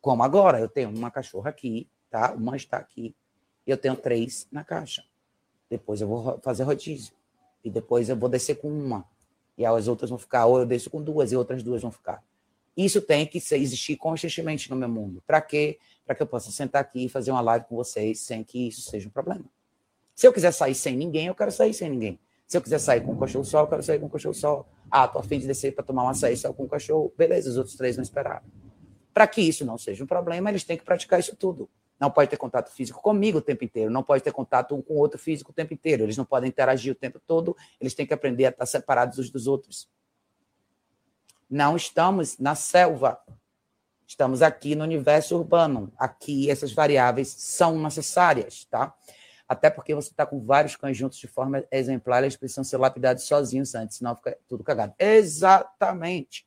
[0.00, 2.32] Como agora, eu tenho uma cachorra aqui, tá?
[2.32, 3.14] Uma está aqui.
[3.64, 5.04] Eu tenho três na caixa.
[5.70, 7.14] Depois eu vou fazer rodízio
[7.62, 9.04] e depois eu vou descer com uma.
[9.56, 12.20] E as outras vão ficar, ou eu desço com duas e outras duas vão ficar.
[12.76, 15.22] Isso tem que existir constantemente no meu mundo.
[15.24, 15.78] Para quê?
[16.04, 18.82] Para que eu possa sentar aqui e fazer uma live com vocês sem que isso
[18.90, 19.44] seja um problema.
[20.16, 22.18] Se eu quiser sair sem ninguém, eu quero sair sem ninguém.
[22.46, 24.66] Se eu quiser sair com o cachorro só, eu quero sair com o cachorro só.
[24.90, 27.12] Ah, tô afim de descer para tomar uma açaí só com o cachorro.
[27.18, 28.46] Beleza, os outros três não esperaram.
[29.12, 31.68] Para que isso não seja um problema, eles têm que praticar isso tudo.
[32.00, 34.94] Não pode ter contato físico comigo o tempo inteiro, não pode ter contato um com
[34.94, 36.04] outro físico o tempo inteiro.
[36.04, 39.28] Eles não podem interagir o tempo todo, eles têm que aprender a estar separados uns
[39.28, 39.86] dos outros.
[41.48, 43.20] Não estamos na selva.
[44.06, 45.92] Estamos aqui no universo urbano.
[45.98, 48.94] Aqui essas variáveis são necessárias, tá?
[49.48, 53.24] Até porque você está com vários cães juntos de forma exemplar, eles precisam ser lapidados
[53.24, 54.94] sozinhos antes, senão fica tudo cagado.
[54.98, 56.46] Exatamente.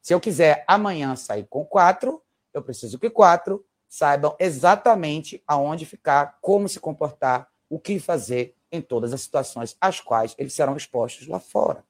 [0.00, 2.22] Se eu quiser amanhã sair com quatro,
[2.54, 8.80] eu preciso que quatro saibam exatamente aonde ficar, como se comportar, o que fazer em
[8.80, 11.84] todas as situações às quais eles serão expostos lá fora.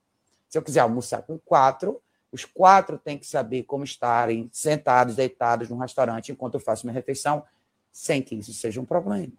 [0.48, 2.00] Se eu quiser almoçar com quatro,
[2.32, 6.94] os quatro têm que saber como estarem sentados, deitados num restaurante enquanto eu faço minha
[6.94, 7.44] refeição,
[7.92, 9.32] sem que isso seja um problema.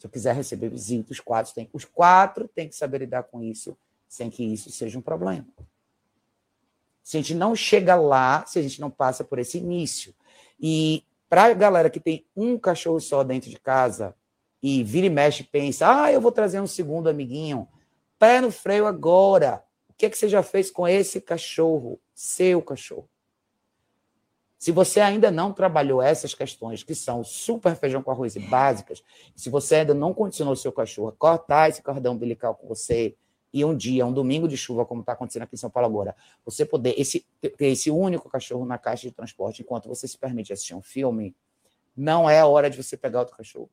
[0.00, 3.42] Se eu quiser receber visitas, os quatro têm, os quatro têm que saber lidar com
[3.42, 3.76] isso,
[4.08, 5.46] sem que isso seja um problema.
[7.02, 10.14] Se a gente não chega lá, se a gente não passa por esse início.
[10.58, 14.16] E para a galera que tem um cachorro só dentro de casa
[14.62, 17.68] e vira e mexe pensa, ah, eu vou trazer um segundo amiguinho,
[18.18, 19.62] pé no freio agora.
[19.90, 23.06] O que, é que você já fez com esse cachorro, seu cachorro?
[24.60, 29.02] Se você ainda não trabalhou essas questões, que são super feijão com arroz e básicas,
[29.34, 33.16] se você ainda não condicionou seu cachorro a cortar esse cordão umbilical com você,
[33.54, 36.14] e um dia, um domingo de chuva, como está acontecendo aqui em São Paulo agora,
[36.44, 40.52] você poder esse, ter esse único cachorro na caixa de transporte enquanto você se permite
[40.52, 41.34] assistir um filme,
[41.96, 43.70] não é a hora de você pegar outro cachorro.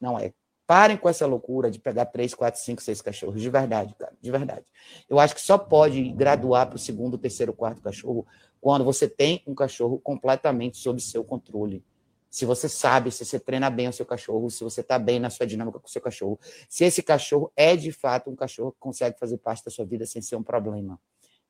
[0.00, 0.32] Não é.
[0.68, 3.40] Parem com essa loucura de pegar três, quatro, cinco, seis cachorros.
[3.40, 4.12] De verdade, cara.
[4.20, 4.64] De verdade.
[5.08, 8.24] Eu acho que só pode graduar para o segundo, terceiro, quarto cachorro
[8.60, 11.84] quando você tem um cachorro completamente sob seu controle.
[12.28, 15.30] Se você sabe, se você treina bem o seu cachorro, se você está bem na
[15.30, 16.38] sua dinâmica com o seu cachorro,
[16.68, 20.04] se esse cachorro é de fato um cachorro que consegue fazer parte da sua vida
[20.04, 21.00] sem ser um problema.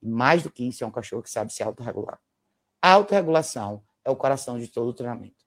[0.01, 2.21] Mais do que isso, é um cachorro que sabe se autorregular.
[2.81, 5.45] A autorregulação é o coração de todo o treinamento,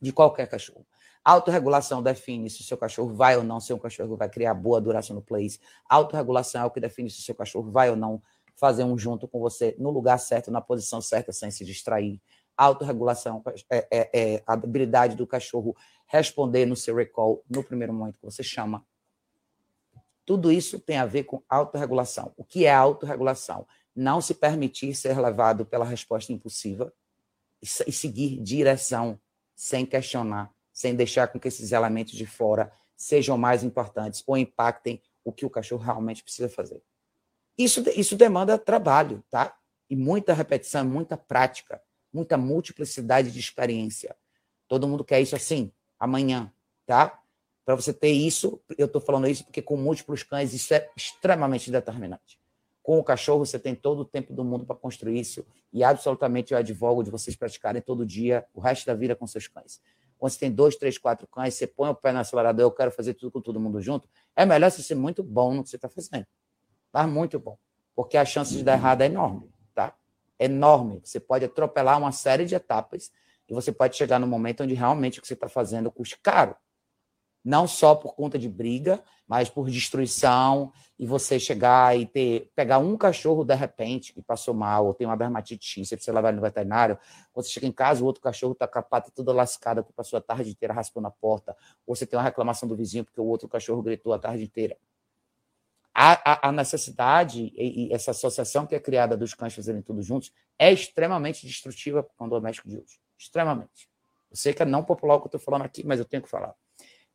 [0.00, 0.86] de qualquer cachorro.
[1.26, 4.28] A autorregulação define se o seu cachorro vai ou não ser um cachorro que vai
[4.28, 5.58] criar boa duração no place.
[5.90, 8.22] A autorregulação é o que define se o seu cachorro vai ou não
[8.56, 12.20] fazer um junto com você no lugar certo, na posição certa, sem se distrair.
[12.56, 18.18] Autorregulação é, é, é a habilidade do cachorro responder no seu recall no primeiro momento
[18.18, 18.84] que você chama.
[20.24, 22.32] Tudo isso tem a ver com autorregulação.
[22.36, 23.66] O que é autorregulação?
[23.94, 26.92] Não se permitir ser levado pela resposta impulsiva
[27.62, 29.20] e seguir direção
[29.54, 35.00] sem questionar, sem deixar com que esses elementos de fora sejam mais importantes ou impactem
[35.24, 36.82] o que o cachorro realmente precisa fazer.
[37.58, 39.56] Isso, isso demanda trabalho, tá?
[39.88, 41.80] E muita repetição, muita prática,
[42.12, 44.14] muita multiplicidade de experiência.
[44.68, 46.52] Todo mundo quer isso assim, amanhã,
[46.84, 47.18] tá?
[47.64, 51.70] Para você ter isso, eu estou falando isso porque com múltiplos cães isso é extremamente
[51.70, 52.38] determinante.
[52.82, 56.52] Com o cachorro, você tem todo o tempo do mundo para construir isso e absolutamente
[56.52, 59.80] eu advogo de vocês praticarem todo dia, o resto da vida com seus cães.
[60.18, 62.90] Quando você tem dois, três, quatro cães, você põe o pé no acelerador, eu quero
[62.90, 65.76] fazer tudo com todo mundo junto, é melhor você ser muito bom no que você
[65.76, 66.26] está fazendo
[66.96, 67.58] mas muito bom,
[67.94, 69.94] porque a chance de dar errado é enorme, tá?
[70.38, 71.02] Enorme.
[71.04, 73.12] Você pode atropelar uma série de etapas
[73.46, 76.56] e você pode chegar no momento onde realmente o que você está fazendo custa caro.
[77.44, 82.78] Não só por conta de briga, mas por destruição, e você chegar e ter, pegar
[82.78, 86.30] um cachorro de repente que passou mal, ou tem uma dermatite X, você precisa levar
[86.30, 86.98] ele no veterinário,
[87.34, 90.16] você chega em casa, o outro cachorro está com a pata toda lascada, que passou
[90.16, 91.54] a tarde inteira raspando a porta,
[91.86, 94.78] ou você tem uma reclamação do vizinho porque o outro cachorro gritou a tarde inteira
[95.98, 100.30] a, a, necessidade e, e, essa associação que é criada dos cães fazerem tudo juntos
[100.58, 103.00] é extremamente destrutiva para o doméstico de hoje.
[103.18, 103.88] Extremamente.
[104.30, 106.22] Eu sei que é não popular o que eu estou falando aqui, mas eu tenho
[106.22, 106.54] que falar.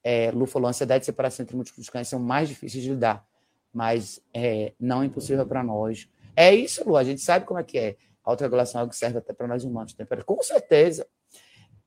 [0.03, 3.23] É, Lúfalo, ansiedade e separação entre múltiplos cães são mais difíceis de lidar,
[3.71, 6.09] mas é, não é impossível para nós.
[6.35, 7.97] É isso, Lu, a gente sabe como é que é.
[8.25, 9.95] A autorregulação é algo que serve até para nós humanos.
[10.25, 11.07] Com certeza.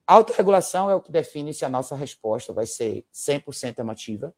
[0.06, 4.32] A autorregulação é o que define se a nossa resposta vai ser 100% emotiva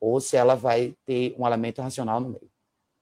[0.00, 2.50] ou se ela vai ter um elemento racional no meio.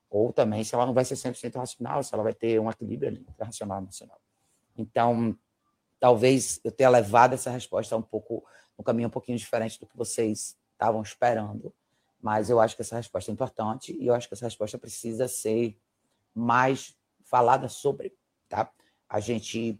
[0.08, 3.08] Ou também se ela não vai ser 100% racional, se ela vai ter um equilíbrio
[3.08, 4.20] ali, entre racional e emocional.
[4.76, 5.36] Então,
[5.98, 8.44] talvez eu tenha levado essa resposta um pouco,
[8.78, 11.74] um caminho um pouquinho diferente do que vocês estavam esperando,
[12.20, 15.28] mas eu acho que essa resposta é importante e eu acho que essa resposta precisa
[15.28, 15.78] ser
[16.34, 18.14] mais falada sobre,
[18.48, 18.70] tá?
[19.08, 19.78] A gente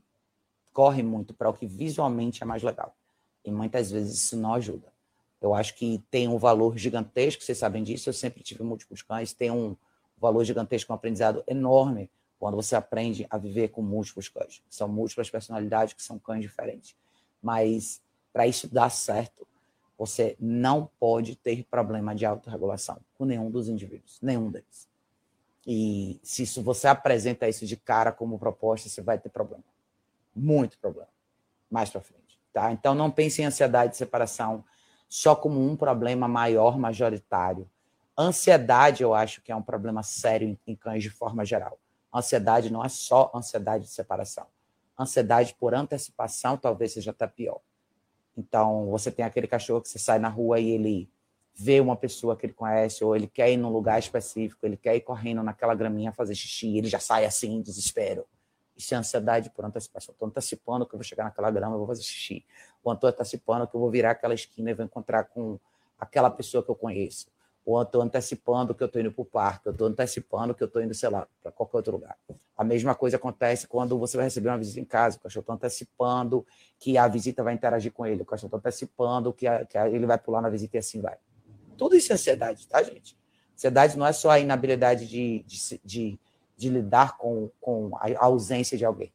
[0.72, 2.96] corre muito para o que visualmente é mais legal
[3.44, 4.92] e muitas vezes isso não ajuda.
[5.40, 9.33] Eu acho que tem um valor gigantesco, vocês sabem disso, eu sempre tive múltiplos cães,
[9.33, 9.77] tem um
[10.16, 14.62] valor gigantesco, um aprendizado enorme quando você aprende a viver com múltiplos cães.
[14.68, 16.96] São múltiplas personalidades que são cães diferentes.
[17.42, 18.01] Mas
[18.33, 19.46] para isso dar certo,
[19.96, 24.88] você não pode ter problema de autorregulação com nenhum dos indivíduos, nenhum deles.
[25.66, 29.64] E se isso, você apresenta isso de cara como proposta, você vai ter problema.
[30.35, 31.09] Muito problema.
[31.70, 32.38] Mais para frente.
[32.53, 32.70] Tá?
[32.72, 34.64] Então não pense em ansiedade de separação
[35.09, 37.69] só como um problema maior, majoritário.
[38.19, 41.79] Ansiedade, eu acho que é um problema sério em cães de forma geral.
[42.12, 44.47] Ansiedade não é só ansiedade de separação.
[44.99, 47.61] Ansiedade por antecipação talvez seja até pior.
[48.37, 51.11] Então, você tem aquele cachorro que você sai na rua e ele
[51.55, 54.95] vê uma pessoa que ele conhece, ou ele quer ir num lugar específico, ele quer
[54.95, 58.27] ir correndo naquela graminha fazer xixi, ele já sai assim, desespero.
[58.77, 60.12] Isso é ansiedade por antecipação.
[60.12, 62.45] Estou antecipando que eu vou chegar naquela grama, eu vou fazer xixi.
[62.85, 65.59] Ou estou antecipando que eu vou virar aquela esquina e vou encontrar com
[65.99, 67.27] aquela pessoa que eu conheço.
[67.65, 70.67] Ou estou antecipando que eu estou indo para o parque, eu estou antecipando que eu
[70.67, 72.17] estou indo, sei lá, para qualquer outro lugar.
[72.57, 75.17] A mesma coisa acontece quando você vai receber uma visita em casa.
[75.17, 76.47] O cachorro está antecipando
[76.79, 78.23] que a visita vai interagir com ele.
[78.23, 81.01] O cachorro está antecipando que, a, que a, ele vai pular na visita e assim
[81.01, 81.17] vai.
[81.77, 83.19] Tudo isso é ansiedade, tá, gente?
[83.55, 86.21] Ansiedade não é só a inabilidade de, de, de,
[86.57, 89.12] de lidar com, com a ausência de alguém.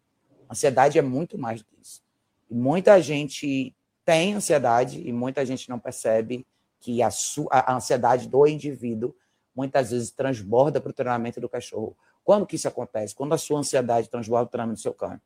[0.50, 2.04] Ansiedade é muito mais do que isso.
[2.50, 3.76] E muita gente
[4.06, 6.46] tem ansiedade e muita gente não percebe
[6.80, 7.10] que a,
[7.50, 9.16] a ansiedade do indivíduo
[9.56, 11.96] muitas vezes transborda para o treinamento do cachorro.
[12.24, 13.16] Quando que isso acontece?
[13.16, 15.20] Quando a sua ansiedade transborda o treinamento do seu cão.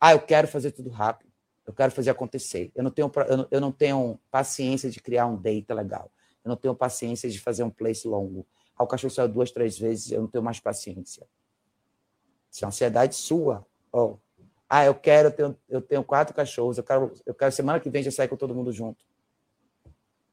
[0.00, 1.30] Ah, eu quero fazer tudo rápido.
[1.66, 2.70] Eu quero fazer acontecer.
[2.74, 6.10] Eu não tenho, eu não, eu não tenho paciência de criar um data legal.
[6.44, 8.46] Eu não tenho paciência de fazer um place longo.
[8.76, 11.26] Ah, o cachorro saiu duas, três vezes, eu não tenho mais paciência.
[12.56, 13.66] Isso é ansiedade sua.
[13.92, 14.16] Oh.
[14.66, 17.90] Ah, eu quero, eu tenho, eu tenho quatro cachorros, eu quero, eu quero semana que
[17.90, 19.04] vem já sair com todo mundo junto.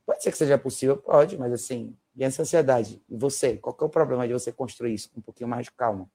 [0.05, 3.03] Pode ser que seja possível, pode, mas assim, e essa ansiedade?
[3.09, 3.57] E você?
[3.57, 6.09] Qual é o problema de você construir isso com um pouquinho mais de calma?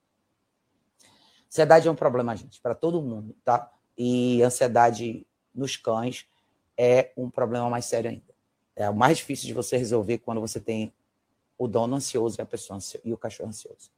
[1.47, 3.71] Ansiedade é um problema, gente, para todo mundo, tá?
[3.97, 6.27] E ansiedade nos cães
[6.77, 8.35] é um problema mais sério ainda.
[8.75, 10.93] É o mais difícil de você resolver quando você tem
[11.59, 13.91] o dono ansioso e a pessoa e o cachorro ansioso.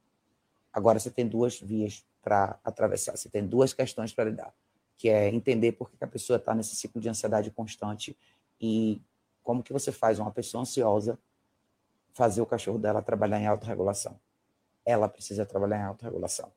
[0.72, 4.54] Agora você tem duas vias para atravessar, você tem duas questões para lidar,
[4.96, 8.16] que é entender por que a pessoa está nesse ciclo de ansiedade constante
[8.61, 9.00] e
[9.42, 11.18] como que você faz uma pessoa ansiosa
[12.12, 14.18] fazer o cachorro dela trabalhar em autorregulação.
[14.85, 16.52] Ela precisa trabalhar em autorregulação.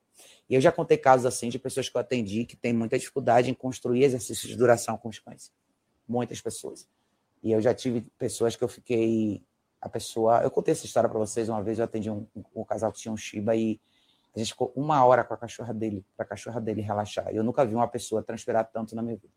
[0.49, 3.49] E eu já contei casos assim de pessoas que eu atendi que têm muita dificuldade
[3.49, 5.51] em construir exercícios de duração com os cães.
[6.07, 6.87] Muitas pessoas.
[7.41, 9.43] E eu já tive pessoas que eu fiquei.
[9.81, 10.41] A pessoa.
[10.41, 11.77] Eu contei essa história para vocês uma vez.
[11.77, 13.81] Eu atendi um, um, um, casal que tinha um Shiba e
[14.35, 17.31] a gente ficou uma hora com a cachorra dele, para a cachorra dele relaxar.
[17.31, 19.33] E eu nunca vi uma pessoa transpirar tanto na minha vida.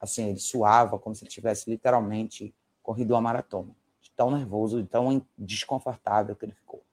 [0.00, 3.74] Assim, ele suava como se ele tivesse literalmente corrido uma maratona.
[4.16, 6.84] Tão nervoso, tão desconfortável que ele ficou.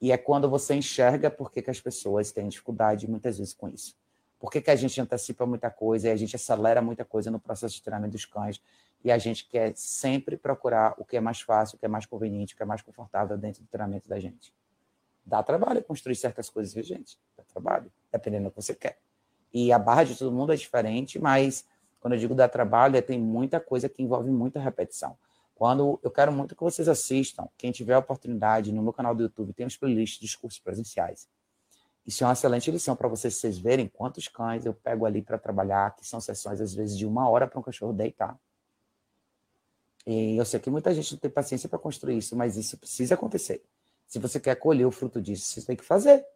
[0.00, 3.68] E é quando você enxerga por que, que as pessoas têm dificuldade muitas vezes com
[3.68, 3.96] isso.
[4.38, 7.38] Por que, que a gente antecipa muita coisa e a gente acelera muita coisa no
[7.38, 8.60] processo de treinamento dos cães
[9.04, 12.06] e a gente quer sempre procurar o que é mais fácil, o que é mais
[12.06, 14.54] conveniente, o que é mais confortável dentro do treinamento da gente.
[15.24, 17.18] Dá trabalho construir certas coisas, viu, gente?
[17.36, 18.98] Dá trabalho, dependendo do que você quer.
[19.52, 21.64] E a barra de todo mundo é diferente, mas
[22.00, 25.16] quando eu digo dá trabalho, é, tem muita coisa que envolve muita repetição.
[25.54, 29.22] Quando eu quero muito que vocês assistam, quem tiver a oportunidade, no meu canal do
[29.22, 31.28] YouTube tem os playlists dos cursos presenciais.
[32.06, 35.36] Isso é uma excelente lição para vocês, vocês verem quantos cães eu pego ali para
[35.36, 38.38] trabalhar, que são sessões, às vezes, de uma hora para um cachorro deitar.
[40.06, 43.14] E eu sei que muita gente não tem paciência para construir isso, mas isso precisa
[43.14, 43.62] acontecer.
[44.10, 46.26] Se você quer colher o fruto disso, você tem que fazer.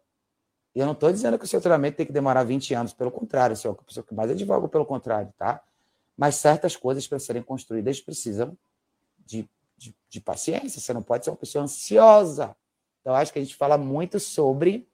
[0.73, 3.11] E eu não estou dizendo que o seu treinamento tem que demorar 20 anos, pelo
[3.11, 5.61] contrário, sou a pessoa que mais advogo pelo contrário, tá?
[6.17, 8.57] Mas certas coisas, para serem construídas, precisam
[9.25, 9.45] de,
[9.77, 10.79] de, de, paciência.
[10.79, 12.55] Você não pode ser uma pessoa ansiosa.
[13.01, 14.87] Então, acho que a gente fala muito sobre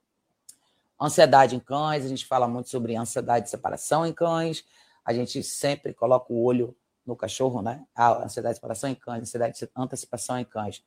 [1.00, 4.64] ansiedade em cães, a gente fala muito sobre ansiedade de separação em cães,
[5.04, 7.86] a gente sempre coloca o olho no cachorro, né?
[7.94, 10.82] A ansiedade de separação em cães, ansiedade de antecipação em cães.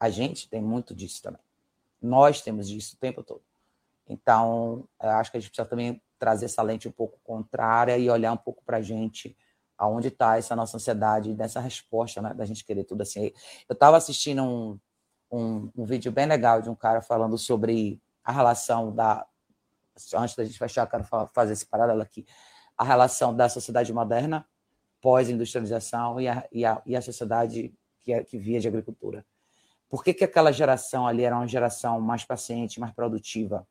[0.00, 1.42] A gente tem muito disso também.
[2.00, 3.42] Nós temos disso o tempo todo.
[4.08, 8.32] Então, acho que a gente precisa também trazer essa lente um pouco contrária e olhar
[8.32, 9.36] um pouco para a gente
[9.78, 12.34] aonde está essa nossa ansiedade, dessa resposta, né?
[12.34, 13.32] Da gente querer tudo assim.
[13.68, 14.78] Eu estava assistindo um,
[15.30, 19.26] um, um, vídeo bem legal de um cara falando sobre a relação da.
[20.14, 22.26] Antes da gente fechar, quero fazer esse paralelo aqui.
[22.76, 24.46] A relação da sociedade moderna
[25.00, 29.24] pós-industrialização e a, e, a, e a sociedade que, é, que via de agricultura.
[29.90, 33.66] Por que, que aquela geração ali era uma geração mais paciente, mais produtiva?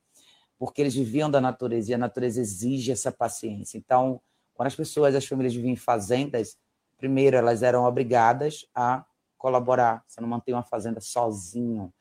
[0.57, 3.77] Porque eles viviam da natureza e a natureza exige essa paciência.
[3.77, 4.19] Então,
[4.53, 6.57] quando as pessoas, as famílias viviam em fazendas,
[6.97, 9.05] primeiro elas eram obrigadas a
[9.37, 10.03] colaborar.
[10.05, 11.93] Você não mantém uma fazenda sozinho.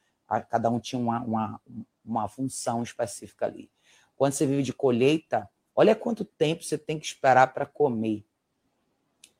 [0.51, 1.61] Cada um tinha uma, uma,
[2.05, 3.71] uma função específica ali.
[4.17, 8.25] quando você vive de colheita, olha quanto tempo você tem que esperar para comer.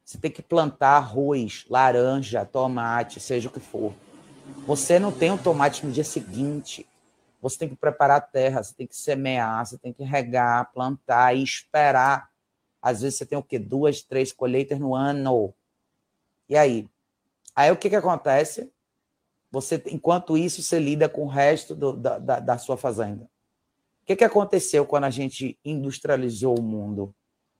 [0.05, 3.93] Você tem que plantar arroz, laranja, tomate, seja o que for.
[4.67, 6.87] Você não tem um tomate no dia seguinte.
[7.41, 11.35] Você tem que preparar a terra, você tem que semear, você tem que regar, plantar
[11.35, 12.31] e esperar.
[12.83, 13.59] Às vezes você tem o quê?
[13.59, 15.55] Duas, três colheitas no ano.
[16.49, 16.89] E aí?
[17.55, 18.71] Aí o que, que acontece?
[19.51, 23.25] Você, enquanto isso, você lida com o resto do, da, da, da sua fazenda.
[24.03, 27.15] O que, que aconteceu quando a gente industrializou o mundo?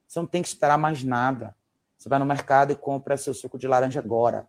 [0.07, 1.55] Você não tem que esperar mais nada.
[1.97, 4.47] Você vai no mercado e compra seu suco de laranja agora.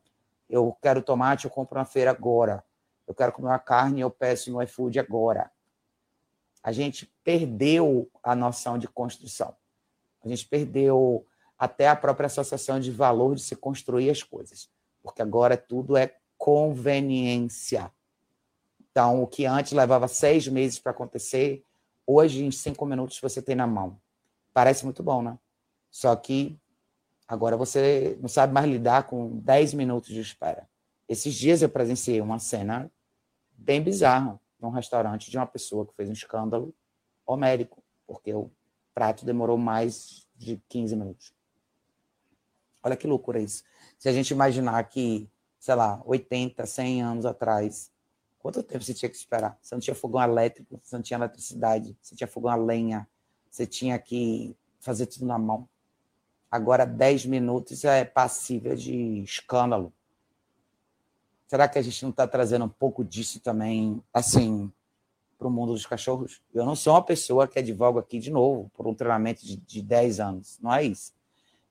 [0.50, 2.64] Eu quero tomate, eu compro na feira agora.
[3.08, 5.52] Eu quero comer uma carne, eu peço no iFood agora.
[6.64, 9.56] A gente perdeu a noção de construção.
[10.24, 11.26] A gente perdeu
[11.58, 14.70] até a própria associação de valor de se construir as coisas.
[15.02, 17.92] Porque agora tudo é conveniência.
[18.92, 21.64] Então, o que antes levava seis meses para acontecer,
[22.06, 24.00] hoje, em cinco minutos, você tem na mão.
[24.54, 25.38] Parece muito bom, né?
[25.92, 26.60] Só que
[27.30, 30.68] Agora você não sabe mais lidar com 10 minutos de espera.
[31.08, 32.92] Esses dias eu presenciei uma cena
[33.52, 36.74] bem bizarra num restaurante de uma pessoa que fez um escândalo
[37.28, 38.50] homérico, porque o
[38.96, 41.32] prato demorou mais de 15 minutos.
[42.82, 43.64] Olha que loucura isso.
[44.00, 47.92] Se a gente imaginar que, sei lá, 80, 100 anos atrás,
[48.40, 49.56] quanto tempo você tinha que esperar?
[49.62, 53.08] Você não tinha fogão elétrico, você não tinha eletricidade, você tinha fogão a lenha,
[53.52, 55.70] você tinha que fazer tudo na mão.
[56.52, 59.94] Agora, 10 minutos é passível de escândalo.
[61.48, 64.72] Será que a gente não está trazendo um pouco disso também, assim,
[65.38, 66.42] para o mundo dos cachorros?
[66.54, 69.82] Eu não sou uma pessoa que advoga aqui de novo por um treinamento de, de
[69.82, 71.14] 10 anos, não é isso.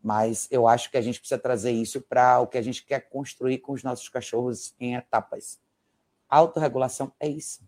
[0.03, 3.09] Mas eu acho que a gente precisa trazer isso para o que a gente quer
[3.09, 5.61] construir com os nossos cachorros em etapas.
[6.29, 7.61] Autorregulação é isso.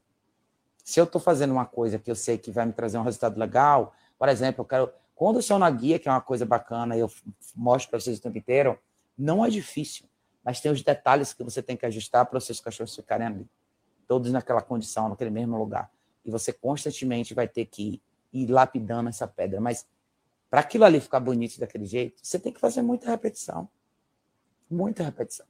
[0.84, 3.38] Se eu estou fazendo uma coisa que eu sei que vai me trazer um resultado
[3.38, 7.12] legal, por exemplo, eu quero Condução na guia, que é uma coisa bacana, eu
[7.54, 8.78] mostro para vocês o tempo inteiro,
[9.18, 10.06] não é difícil,
[10.42, 13.46] mas tem os detalhes que você tem que ajustar para os seus cachorros ficarem ali,
[14.08, 15.90] todos naquela condição, naquele mesmo lugar.
[16.24, 18.00] E você constantemente vai ter que
[18.32, 19.60] ir lapidando essa pedra.
[19.60, 19.86] Mas
[20.48, 23.68] para aquilo ali ficar bonito daquele jeito, você tem que fazer muita repetição.
[24.70, 25.44] Muita repetição.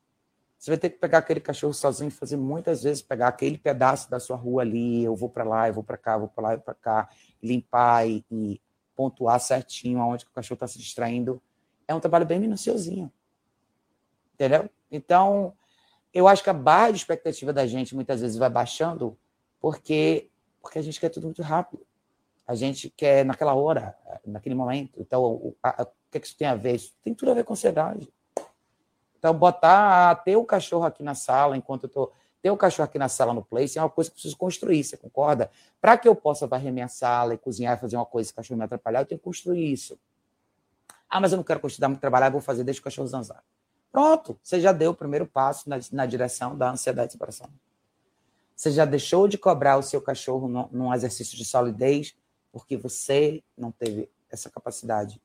[0.58, 4.10] Você vai ter que pegar aquele cachorro sozinho e fazer muitas vezes, pegar aquele pedaço
[4.10, 6.42] da sua rua ali, eu vou para lá, eu vou para cá, eu vou para
[6.42, 7.08] lá, eu vou para cá,
[7.40, 8.60] limpar e, e
[8.95, 11.43] pontuar certinho aonde o cachorro está se distraindo.
[11.86, 13.11] É um trabalho bem minuciosinho.
[14.34, 14.70] Entendeu?
[14.91, 15.55] Então,
[16.12, 19.16] eu acho que a barra de expectativa da gente muitas vezes vai baixando
[19.61, 20.30] porque,
[20.61, 21.86] porque a gente quer tudo muito rápido.
[22.47, 25.01] A gente quer naquela hora, naquele momento.
[25.01, 26.74] Então, o, a, a, o que, é que isso tem a ver?
[26.74, 28.12] Isso tem tudo a ver com ansiedade.
[29.18, 32.12] Então, botar, ter o cachorro aqui na sala enquanto eu estou
[32.43, 34.82] ter o cachorro aqui na sala no place é uma coisa que eu preciso construir,
[34.82, 35.51] você concorda?
[35.80, 38.36] Para que eu possa varrer minha sala e cozinhar e fazer uma coisa que o
[38.36, 39.99] cachorro me atrapalhar, eu tenho que construir isso.
[41.09, 43.43] Ah, mas eu não quero construir muito trabalhar, eu vou fazer deixa o cachorro zanzar.
[43.93, 47.49] Pronto, você já deu o primeiro passo na, na direção da ansiedade de separação.
[48.55, 52.14] Você já deixou de cobrar o seu cachorro no, num exercício de solidez
[52.53, 55.20] porque você não teve essa capacidade.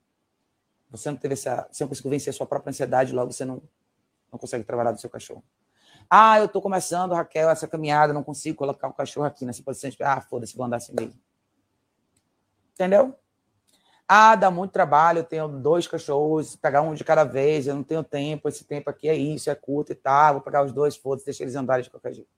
[0.90, 1.68] Você não teve essa.
[1.72, 3.62] Você não conseguiu vencer a sua própria ansiedade, logo você não,
[4.32, 5.44] não consegue trabalhar do seu cachorro.
[6.10, 9.90] Ah, eu estou começando, Raquel, essa caminhada, não consigo colocar o cachorro aqui nessa posição.
[10.02, 11.20] Ah, foda-se, vou andar assim mesmo.
[12.74, 13.16] Entendeu?
[14.08, 17.84] Ah, dá muito trabalho, eu tenho dois cachorros, pegar um de cada vez, eu não
[17.84, 20.96] tenho tempo, esse tempo aqui é isso, é curto e tal, vou pegar os dois,
[20.96, 22.30] foda-se, deixa eles andarem de qualquer jeito.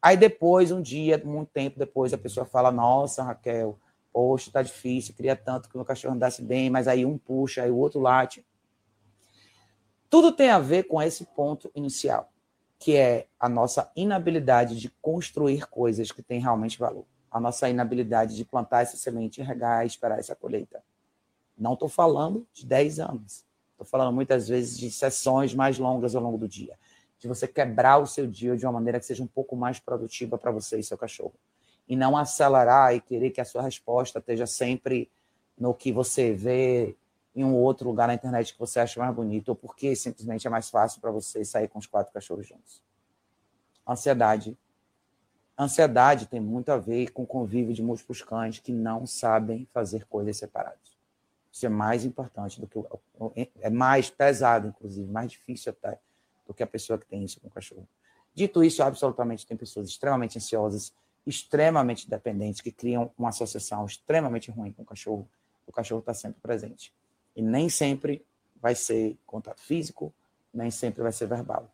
[0.00, 3.78] Aí depois, um dia, muito tempo depois, a pessoa fala, nossa, Raquel,
[4.10, 7.62] poxa, tá difícil, queria tanto que o meu cachorro andasse bem, mas aí um puxa,
[7.62, 8.46] aí o outro late.
[10.14, 12.32] Tudo tem a ver com esse ponto inicial,
[12.78, 17.04] que é a nossa inabilidade de construir coisas que têm realmente valor.
[17.28, 20.84] A nossa inabilidade de plantar essa semente, regar e esperar essa colheita.
[21.58, 23.44] Não estou falando de 10 anos.
[23.72, 26.78] Estou falando muitas vezes de sessões mais longas ao longo do dia.
[27.18, 30.38] De você quebrar o seu dia de uma maneira que seja um pouco mais produtiva
[30.38, 31.34] para você e seu cachorro.
[31.88, 35.10] E não acelerar e querer que a sua resposta esteja sempre
[35.58, 36.94] no que você vê
[37.34, 40.50] em um outro lugar na internet que você acha mais bonito, ou porque simplesmente é
[40.50, 42.82] mais fácil para você sair com os quatro cachorros juntos.
[43.86, 44.56] Ansiedade.
[45.58, 50.06] Ansiedade tem muito a ver com o convívio de múltiplos cães que não sabem fazer
[50.06, 50.94] coisas separadas.
[51.52, 52.78] Isso é mais importante do que
[53.60, 56.00] é mais pesado, inclusive, mais difícil até
[56.46, 57.86] do que a pessoa que tem isso com o cachorro.
[58.34, 60.92] Dito isso, absolutamente tem pessoas extremamente ansiosas,
[61.24, 65.28] extremamente dependentes, que criam uma associação extremamente ruim com o cachorro.
[65.64, 66.92] O cachorro está sempre presente.
[67.34, 68.24] E nem sempre
[68.60, 70.12] vai ser contato físico,
[70.52, 71.70] nem sempre vai ser verbal.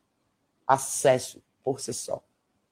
[0.66, 2.22] Acesso por si só.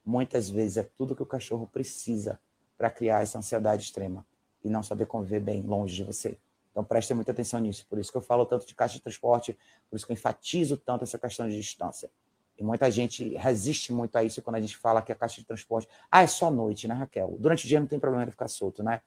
[0.04, 2.40] Muitas vezes é tudo que o cachorro precisa
[2.76, 4.24] para criar essa ansiedade extrema
[4.64, 6.38] e não saber conviver bem longe de você.
[6.70, 7.84] Então prestem muita atenção nisso.
[7.88, 9.58] Por isso que eu falo tanto de caixa de transporte,
[9.90, 12.10] por isso que eu enfatizo tanto essa questão de distância.
[12.56, 15.46] E muita gente resiste muito a isso quando a gente fala que a caixa de
[15.46, 15.88] transporte.
[16.10, 17.36] Ah, é só noite, né, Raquel?
[17.38, 19.00] Durante o dia não tem problema ele ficar solto, né?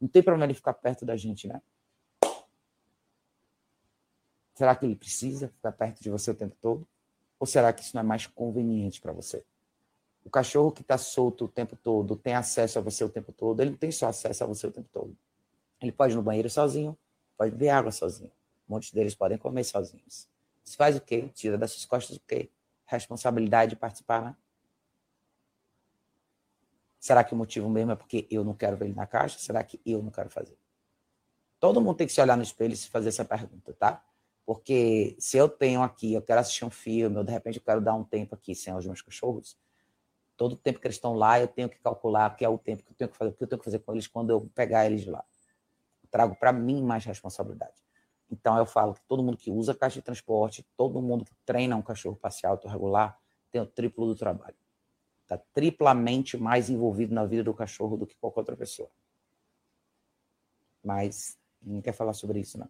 [0.00, 1.60] Não tem problema ele ficar perto da gente, né?
[4.54, 6.86] Será que ele precisa ficar perto de você o tempo todo?
[7.38, 9.44] Ou será que isso não é mais conveniente para você?
[10.24, 13.60] O cachorro que está solto o tempo todo, tem acesso a você o tempo todo,
[13.60, 15.14] ele não tem só acesso a você o tempo todo.
[15.82, 16.96] Ele pode ir no banheiro sozinho,
[17.36, 18.30] pode beber água sozinho.
[18.66, 20.28] Muitos deles podem comer sozinhos.
[20.64, 21.28] Isso faz o quê?
[21.34, 22.48] Tira das suas costas o quê?
[22.86, 24.36] Responsabilidade de participar, né?
[26.98, 29.38] Será que o motivo mesmo é porque eu não quero ver ele na caixa?
[29.38, 30.56] Será que eu não quero fazer?
[31.60, 34.02] Todo mundo tem que se olhar no espelho e se fazer essa pergunta, tá?
[34.46, 37.80] Porque se eu tenho aqui, eu quero assistir um filme, ou de repente eu quero
[37.80, 39.58] dar um tempo aqui sem os meus cachorros,
[40.36, 42.82] todo o tempo que eles estão lá, eu tenho que calcular que é o tempo
[42.82, 44.50] que eu tenho que fazer, o que eu tenho que fazer com eles quando eu
[44.54, 45.24] pegar eles lá.
[46.02, 47.82] Eu trago para mim mais responsabilidade.
[48.30, 51.76] Então eu falo que todo mundo que usa caixa de transporte, todo mundo que treina
[51.76, 53.18] um cachorro parcial regular,
[53.50, 54.56] tem o triplo do trabalho.
[55.22, 58.90] Está triplamente mais envolvido na vida do cachorro do que qualquer outra pessoa.
[60.82, 62.68] Mas ninguém quer falar sobre isso, não.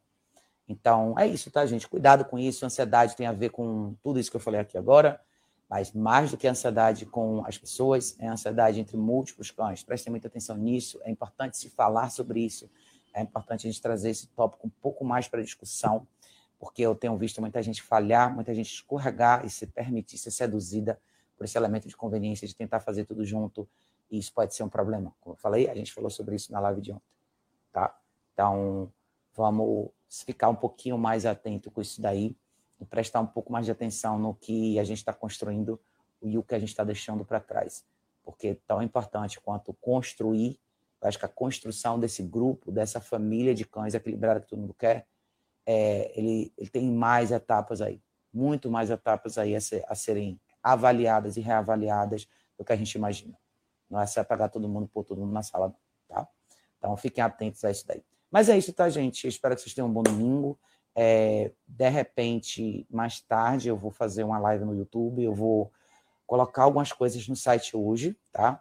[0.68, 1.86] Então, é isso, tá, gente?
[1.88, 2.64] Cuidado com isso.
[2.64, 5.20] Ansiedade tem a ver com tudo isso que eu falei aqui agora,
[5.68, 9.82] mas mais do que ansiedade com as pessoas, é ansiedade entre múltiplos cães.
[9.82, 11.00] Prestem muita atenção nisso.
[11.04, 12.70] É importante se falar sobre isso.
[13.12, 16.06] É importante a gente trazer esse tópico um pouco mais para discussão,
[16.58, 20.98] porque eu tenho visto muita gente falhar, muita gente escorregar e se permitir ser seduzida
[21.36, 23.68] por esse elemento de conveniência de tentar fazer tudo junto.
[24.10, 25.14] E isso pode ser um problema.
[25.20, 27.02] Como eu falei, a gente falou sobre isso na live de ontem.
[27.72, 27.96] Tá?
[28.32, 28.92] Então,
[29.34, 32.36] vamos ficar um pouquinho mais atento com isso daí
[32.80, 35.80] e prestar um pouco mais de atenção no que a gente está construindo
[36.22, 37.84] e o que a gente está deixando para trás.
[38.22, 40.58] Porque tão importante quanto construir,
[41.00, 44.74] eu acho que a construção desse grupo, dessa família de cães equilibrada que todo mundo
[44.74, 45.06] quer,
[45.66, 48.02] é, ele, ele tem mais etapas aí,
[48.32, 52.26] muito mais etapas aí a, ser, a serem avaliadas e reavaliadas
[52.56, 53.38] do que a gente imagina.
[53.88, 55.74] Não é só pegar todo mundo, pôr todo mundo na sala,
[56.08, 56.26] tá?
[56.78, 58.02] Então fiquem atentos a isso daí.
[58.34, 59.22] Mas é isso, tá, gente?
[59.22, 60.58] Eu espero que vocês tenham um bom domingo.
[60.92, 65.72] É, de repente, mais tarde, eu vou fazer uma live no YouTube, eu vou
[66.26, 68.60] colocar algumas coisas no site hoje, tá?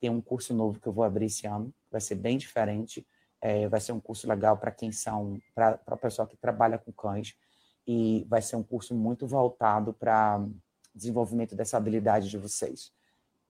[0.00, 3.06] Tem um curso novo que eu vou abrir esse ano, vai ser bem diferente.
[3.40, 6.90] É, vai ser um curso legal para quem são, para o pessoal que trabalha com
[6.90, 7.36] cães,
[7.86, 10.44] e vai ser um curso muito voltado para
[10.92, 12.90] desenvolvimento dessa habilidade de vocês.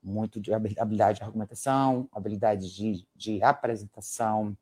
[0.03, 4.55] Muito de habilidade de argumentação, habilidade de, de apresentação,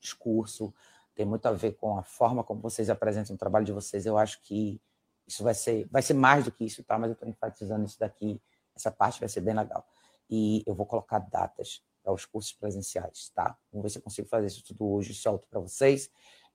[0.00, 0.74] discurso,
[1.14, 4.04] tem muito a ver com a forma como vocês apresentam o trabalho de vocês.
[4.04, 4.80] Eu acho que
[5.26, 6.98] isso vai ser, vai ser mais do que isso, tá?
[6.98, 8.40] Mas eu estou enfatizando isso daqui.
[8.74, 9.84] Essa parte vai ser bem legal.
[10.28, 13.56] E eu vou colocar datas para os cursos presenciais, tá?
[13.72, 16.10] Vamos ver se eu consigo fazer isso tudo hoje, solto para vocês.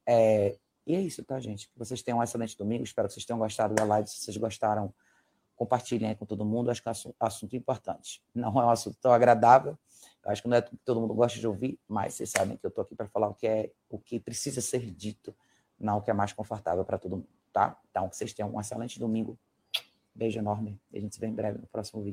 [0.06, 1.70] É, e é isso, tá, gente?
[1.70, 2.84] Que vocês tenham um excelente domingo.
[2.84, 4.08] Espero que vocês tenham gostado da live.
[4.08, 4.94] Se vocês gostaram,
[5.56, 6.72] compartilhem aí com todo mundo.
[6.72, 8.24] Acho que é um assunto importante.
[8.34, 9.78] Não é um assunto tão agradável,
[10.26, 12.70] acho que não é que todo mundo gosta de ouvir, mas vocês sabem que eu
[12.70, 15.36] estou aqui para falar o que é o que precisa ser dito,
[15.80, 17.80] não o que é mais confortável para todo mundo, tá?
[17.90, 19.38] Então, que vocês tenham um excelente domingo.
[20.14, 20.80] Beijo enorme.
[20.92, 22.10] E a gente se vê em breve no próximo vídeo.